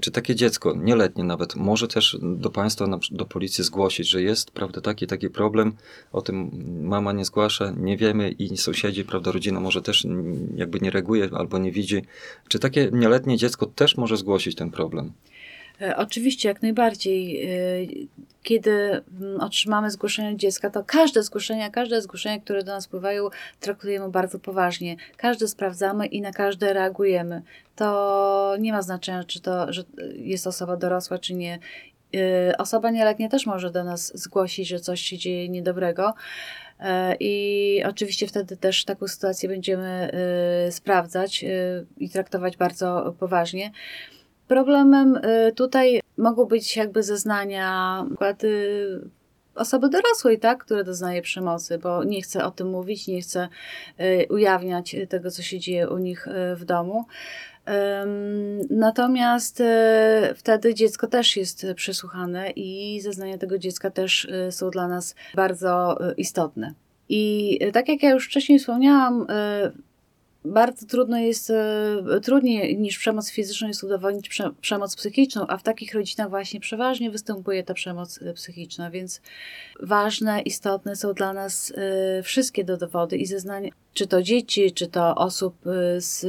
Czy 0.01 0.11
takie 0.11 0.35
dziecko, 0.35 0.73
nieletnie 0.75 1.23
nawet, 1.23 1.55
może 1.55 1.87
też 1.87 2.17
do 2.21 2.49
państwa, 2.49 2.99
do 3.11 3.25
policji 3.25 3.63
zgłosić, 3.63 4.09
że 4.09 4.21
jest, 4.21 4.51
prawda, 4.51 4.81
taki, 4.81 5.07
taki 5.07 5.29
problem, 5.29 5.73
o 6.11 6.21
tym 6.21 6.51
mama 6.83 7.13
nie 7.13 7.25
zgłasza, 7.25 7.73
nie 7.77 7.97
wiemy 7.97 8.31
i 8.31 8.57
sąsiedzi, 8.57 9.05
prawda, 9.05 9.31
rodzina 9.31 9.59
może 9.59 9.81
też 9.81 10.07
jakby 10.55 10.79
nie 10.79 10.91
reaguje 10.91 11.29
albo 11.33 11.57
nie 11.57 11.71
widzi. 11.71 12.01
Czy 12.47 12.59
takie 12.59 12.89
nieletnie 12.93 13.37
dziecko 13.37 13.65
też 13.65 13.97
może 13.97 14.17
zgłosić 14.17 14.55
ten 14.55 14.71
problem? 14.71 15.13
E, 15.81 15.97
oczywiście, 15.97 16.49
jak 16.49 16.61
najbardziej. 16.61 17.45
E, 17.45 17.49
kiedy 18.43 18.71
mm, 18.71 19.41
otrzymamy 19.41 19.91
zgłoszenie 19.91 20.37
dziecka, 20.37 20.69
to 20.69 20.83
każde 20.83 21.23
zgłoszenie, 21.23 21.71
każde 21.71 22.01
zgłoszenie, 22.01 22.41
które 22.41 22.63
do 22.63 22.71
nas 22.71 22.87
pływają, 22.87 23.29
traktujemy 23.59 24.09
bardzo 24.09 24.39
poważnie. 24.39 24.95
Każde 25.17 25.47
sprawdzamy 25.47 26.05
i 26.05 26.21
na 26.21 26.31
każde 26.31 26.73
reagujemy. 26.73 27.41
To 27.75 28.55
nie 28.59 28.71
ma 28.73 28.81
znaczenia, 28.81 29.23
czy 29.23 29.41
to 29.41 29.73
że 29.73 29.83
jest 30.15 30.47
osoba 30.47 30.77
dorosła, 30.77 31.17
czy 31.19 31.33
nie. 31.33 31.59
E, 32.15 32.57
osoba 32.57 32.91
nieletnia 32.91 33.29
też 33.29 33.45
może 33.45 33.71
do 33.71 33.83
nas 33.83 34.11
zgłosić, 34.19 34.67
że 34.67 34.79
coś 34.79 35.01
się 35.01 35.17
dzieje 35.17 35.49
niedobrego. 35.49 36.13
I 37.19 37.83
oczywiście 37.85 38.27
wtedy 38.27 38.57
też 38.57 38.85
taką 38.85 39.07
sytuację 39.07 39.49
będziemy 39.49 40.11
sprawdzać 40.71 41.45
i 41.97 42.09
traktować 42.09 42.57
bardzo 42.57 43.15
poważnie. 43.19 43.71
Problemem 44.47 45.15
y, 45.15 45.51
tutaj 45.55 46.01
mogą 46.17 46.45
być 46.45 46.77
jakby 46.77 47.03
zeznania 47.03 48.03
przykład, 48.09 48.41
osoby 49.55 49.89
dorosłej, 49.89 50.39
tak, 50.39 50.63
która 50.63 50.83
doznaje 50.83 51.21
przemocy, 51.21 51.77
bo 51.77 52.03
nie 52.03 52.21
chce 52.21 52.45
o 52.45 52.51
tym 52.51 52.69
mówić, 52.69 53.07
nie 53.07 53.21
chce 53.21 53.49
y, 53.99 54.27
ujawniać 54.29 54.95
tego, 55.09 55.31
co 55.31 55.41
się 55.41 55.59
dzieje 55.59 55.89
u 55.89 55.97
nich 55.97 56.27
y, 56.27 56.55
w 56.55 56.65
domu. 56.65 57.05
Natomiast 58.69 59.63
wtedy 60.35 60.73
dziecko 60.73 61.07
też 61.07 61.37
jest 61.37 61.65
przesłuchane 61.75 62.49
i 62.49 63.01
zeznania 63.01 63.37
tego 63.37 63.57
dziecka 63.57 63.91
też 63.91 64.27
są 64.49 64.69
dla 64.69 64.87
nas 64.87 65.15
bardzo 65.35 65.97
istotne. 66.17 66.73
I 67.09 67.59
tak 67.73 67.89
jak 67.89 68.03
ja 68.03 68.11
już 68.11 68.27
wcześniej 68.27 68.59
wspomniałam, 68.59 69.27
bardzo 70.47 70.85
trudno 70.85 71.17
jest, 71.17 71.49
e, 71.49 72.19
trudniej 72.23 72.77
niż 72.77 72.97
przemoc 72.97 73.31
fizyczną 73.31 73.67
jest 73.67 73.83
udowodnić 73.83 74.29
prze, 74.29 74.51
przemoc 74.61 74.95
psychiczną, 74.95 75.47
a 75.47 75.57
w 75.57 75.63
takich 75.63 75.93
rodzinach 75.93 76.29
właśnie 76.29 76.59
przeważnie 76.59 77.11
występuje 77.11 77.63
ta 77.63 77.73
przemoc 77.73 78.19
e, 78.21 78.33
psychiczna, 78.33 78.91
więc 78.91 79.21
ważne, 79.79 80.41
istotne 80.41 80.95
są 80.95 81.13
dla 81.13 81.33
nas 81.33 81.73
e, 81.77 82.23
wszystkie 82.23 82.63
dowody 82.63 83.17
i 83.17 83.25
zeznania 83.25 83.69
czy 83.97 84.07
to 84.07 84.23
dzieci, 84.23 84.71
czy 84.71 84.87
to 84.87 85.15
osób 85.15 85.67
y, 85.67 86.01
z, 86.01 86.23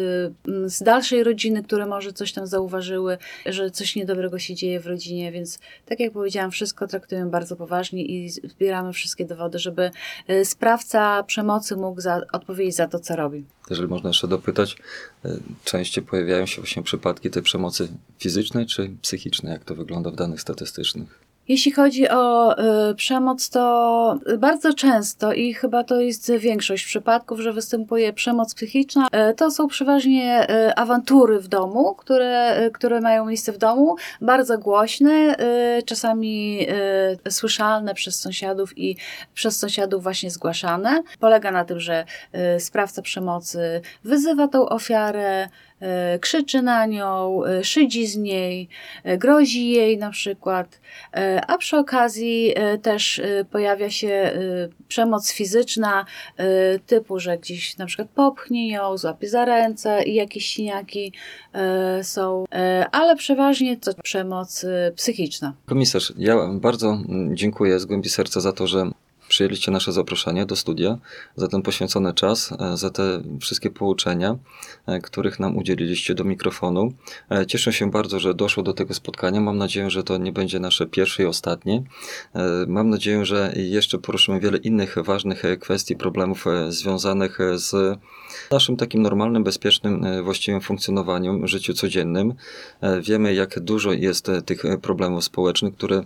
mm, 0.49 0.71
z 0.71 0.83
dalszej 0.83 1.25
rodziny, 1.25 1.63
które 1.63 1.87
może 1.87 2.13
coś 2.13 2.33
tam 2.33 2.47
zauważyły, 2.47 3.19
że 3.47 3.71
coś 3.71 3.97
niedobrego 3.97 4.39
się 4.39 4.55
dzieje 4.55 4.81
w 4.81 4.87
rodzinie, 4.87 5.33
więc 5.33 5.59
tak 5.87 6.01
jak 6.01 6.13
powiedziałam, 6.13 6.51
wszystko 6.51 6.87
traktujemy 6.87 7.31
bardzo 7.31 7.57
poważnie 7.57 8.05
i 8.05 8.31
zbieramy 8.31 8.93
wszystkie 8.93 9.25
dowody, 9.25 9.59
żeby 9.59 9.91
y, 10.31 10.45
sprawca 10.45 11.23
przemocy 11.23 11.77
mógł 11.77 12.01
za, 12.01 12.23
odpowiedzieć 12.33 12.75
za 12.75 12.89
to, 12.89 12.99
co 12.99 13.17
robi. 13.17 13.45
Jeżeli 13.71 13.89
można 13.89 14.11
jeszcze 14.11 14.29
dopytać, 14.29 14.77
y, 15.25 15.29
częściej 15.65 16.05
pojawiają 16.05 16.47
się 16.47 16.63
właśnie 16.63 16.83
przypadki 16.83 17.31
tej 17.31 17.43
przemocy 17.43 17.89
fizycznej 18.19 18.67
czy 18.67 18.91
psychicznej, 19.03 19.53
jak 19.53 19.65
to 19.65 19.75
wygląda 19.75 20.11
w 20.11 20.17
danych 20.17 20.41
statystycznych? 20.41 21.28
Jeśli 21.49 21.73
chodzi 21.73 22.09
o 22.09 22.55
y, 22.91 22.95
przemoc, 22.95 23.51
to 23.51 24.19
bardzo 24.39 24.75
często 24.75 25.33
i 25.33 25.55
chyba 25.55 25.85
to 25.85 26.01
jest 26.01 26.33
większość 26.33 26.85
przypadków, 26.85 27.41
że 27.41 27.53
występuje 27.53 28.13
przemoc 28.13 28.55
psychiczna. 28.55 29.07
Y, 29.31 29.35
to 29.35 29.51
są 29.51 29.69
przeważnie 29.69 30.47
y, 30.51 30.75
awantury 30.75 31.41
w 31.41 31.49
domu, 31.49 31.95
które, 31.95 32.63
y, 32.67 32.71
które 32.71 33.01
mają 33.01 33.27
miejsce 33.27 33.53
w 33.53 33.59
domu, 33.59 33.97
bardzo 34.21 34.59
głośne, 34.59 35.37
y, 35.79 35.83
czasami 35.83 36.67
y, 37.27 37.31
słyszalne 37.31 37.95
przez 37.95 38.21
sąsiadów 38.21 38.79
i 38.79 38.97
przez 39.35 39.59
sąsiadów 39.59 40.03
właśnie 40.03 40.31
zgłaszane. 40.31 41.03
Polega 41.21 41.51
na 41.51 41.65
tym, 41.65 41.81
że 41.81 42.05
sprawca 42.59 43.03
przemocy 43.03 43.81
wyzywa 44.05 44.49
tą 44.49 44.69
ofiarę, 44.69 45.49
krzyczy 46.21 46.63
na 46.63 46.87
nią, 46.87 47.43
y, 47.61 47.65
szydzi 47.65 48.07
z 48.07 48.17
niej, 48.17 48.69
y, 49.07 49.19
grozi 49.19 49.71
jej 49.71 49.99
na 49.99 50.11
przykład, 50.11 50.81
a 51.47 51.59
przy 51.59 51.77
okazji 51.77 52.55
też 52.83 53.21
pojawia 53.51 53.91
się 53.91 54.33
przemoc 54.89 55.33
fizyczna, 55.33 56.05
typu, 56.87 57.19
że 57.19 57.39
gdzieś 57.39 57.77
na 57.77 57.87
przykład 57.87 58.09
popchnie 58.09 58.73
ją, 58.73 58.99
złapie 58.99 59.29
za 59.29 59.45
ręce 59.45 60.03
i 60.03 60.15
jakieś 60.15 60.47
siniaki 60.47 61.13
są, 62.03 62.45
ale 62.93 63.17
przeważnie 63.17 63.77
to 63.77 63.95
przemoc 64.03 64.67
psychiczna. 64.97 65.53
Komisarz, 65.67 66.13
ja 66.17 66.37
bardzo 66.53 66.89
mm, 66.89 67.37
dziękuję 67.37 67.81
z 67.81 67.85
głębi 67.85 68.09
serca 68.09 68.41
za 68.41 68.53
to, 68.53 68.67
że 68.67 68.91
przyjęliście 69.29 69.71
nasze 69.71 69.93
zaproszenie 69.93 70.47
do 70.47 70.57
studia, 70.57 70.99
za 71.37 71.49
ten 71.49 71.63
poświęcony 71.63 72.15
czas, 72.15 72.53
e, 72.53 72.77
za 72.77 72.91
te 72.91 73.23
wszystkie 73.41 73.71
pouczenia, 73.71 74.39
e, 74.87 75.01
których 75.01 75.41
nam 75.41 75.57
udzieliliście 75.57 76.15
do 76.15 76.25
mikrofonu. 76.25 76.93
E, 77.31 77.47
Cieszę 77.47 77.73
się 77.73 77.91
bardzo, 77.91 78.21
że 78.21 78.35
doszło 78.35 78.63
do 78.63 78.73
tego 78.73 78.95
spotkania. 78.95 79.41
Mam 79.41 79.59
nadzieję, 79.59 79.91
że 79.91 80.03
to 80.03 80.19
nie 80.19 80.33
będzie 80.33 80.61
nasze 80.61 80.87
pierwsze 80.87 81.23
i 81.23 81.27
ostatnie. 81.27 81.83
Mam 82.67 82.91
nadzieję, 82.91 83.25
że 83.25 83.53
jeszcze 83.57 83.99
poruszymy 83.99 84.41
wiele 84.41 84.59
innych 84.59 84.97
ważnych 85.05 85.43
kwestii, 85.61 85.97
problemów 85.97 86.45
związanych 86.69 87.39
z 87.55 87.99
naszym 88.51 88.77
takim 88.77 89.03
normalnym, 89.03 89.45
bezpiecznym, 89.45 90.05
właściwym 90.25 90.61
funkcjonowaniem, 90.61 91.49
życiu 91.49 91.75
codziennym. 91.75 92.35
Wiemy, 93.01 93.35
jak 93.35 93.61
dużo 93.61 93.93
jest 93.93 94.31
tych 94.47 94.63
problemów 94.83 95.25
społecznych, 95.25 95.75
które 95.75 96.03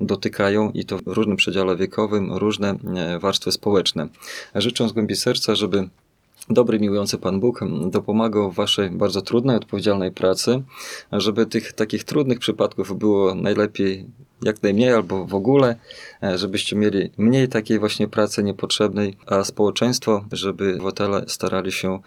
dotykają 0.00 0.70
i 0.70 0.84
to 0.84 0.98
w 0.98 1.02
różnym 1.06 1.36
przedziale 1.36 1.76
wiekowym 1.76 2.32
różne 2.32 2.63
e, 2.70 3.18
warstwy 3.18 3.52
społeczne. 3.52 4.08
Życzę 4.54 4.88
z 4.88 4.92
głębi 4.92 5.16
serca, 5.16 5.54
żeby 5.54 5.88
dobry, 6.50 6.80
miłujący 6.80 7.18
Pan 7.18 7.40
Bóg 7.40 7.60
dopomagał 7.90 8.50
w 8.50 8.54
Waszej 8.54 8.90
bardzo 8.90 9.22
trudnej, 9.22 9.56
odpowiedzialnej 9.56 10.12
pracy, 10.12 10.62
żeby 11.12 11.46
tych 11.46 11.72
takich 11.72 12.04
trudnych 12.04 12.38
przypadków 12.38 12.98
było 12.98 13.34
najlepiej 13.34 14.06
jak 14.42 14.62
najmniej 14.62 14.92
albo 14.92 15.24
w 15.24 15.34
ogóle, 15.34 15.76
e, 16.22 16.38
żebyście 16.38 16.76
mieli 16.76 17.10
mniej 17.16 17.48
takiej 17.48 17.78
właśnie 17.78 18.08
pracy 18.08 18.42
niepotrzebnej, 18.42 19.16
a 19.26 19.44
społeczeństwo, 19.44 20.24
żeby 20.32 20.74
obywatele 20.74 21.24
starali 21.28 21.72
się 21.72 22.00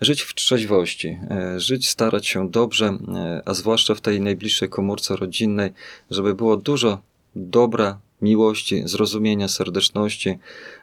żyć 0.00 0.22
w 0.22 0.34
trzeźwości, 0.34 1.18
e, 1.30 1.60
żyć, 1.60 1.88
starać 1.88 2.26
się 2.26 2.50
dobrze, 2.50 2.98
a 3.44 3.54
zwłaszcza 3.54 3.94
w 3.94 4.00
tej 4.00 4.20
najbliższej 4.20 4.68
komórce 4.68 5.16
rodzinnej, 5.16 5.70
żeby 6.10 6.34
było 6.34 6.56
dużo 6.56 6.98
dobra, 7.36 7.98
miłości, 8.22 8.82
zrozumienia, 8.84 9.48
serdeczności, 9.48 10.38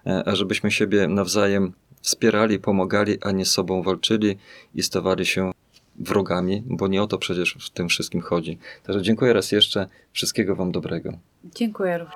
e, 0.06 0.24
a 0.26 0.36
żebyśmy 0.36 0.72
siebie 0.72 1.08
nawzajem 1.08 1.74
wspierali, 2.02 2.60
pomagali, 2.60 3.18
a 3.22 3.32
nie 3.32 3.46
sobą 3.46 3.84
walczyli 3.84 4.38
i 4.76 4.84
stawali 4.84 5.26
się 5.26 5.52
wrogami, 5.96 6.64
bo 6.66 6.88
nie 6.88 7.04
o 7.04 7.08
to 7.08 7.18
przecież 7.18 7.58
w 7.60 7.70
tym 7.70 7.90
wszystkim 7.90 8.22
chodzi. 8.22 8.58
Także 8.84 9.02
dziękuję 9.02 9.34
raz 9.34 9.52
jeszcze, 9.52 9.88
wszystkiego 10.12 10.56
Wam 10.56 10.72
dobrego. 10.72 11.14
Dziękuję 11.56 11.98
również. 11.98 12.16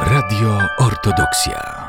Radio 0.00 0.58
Ortodoksja. 0.78 1.83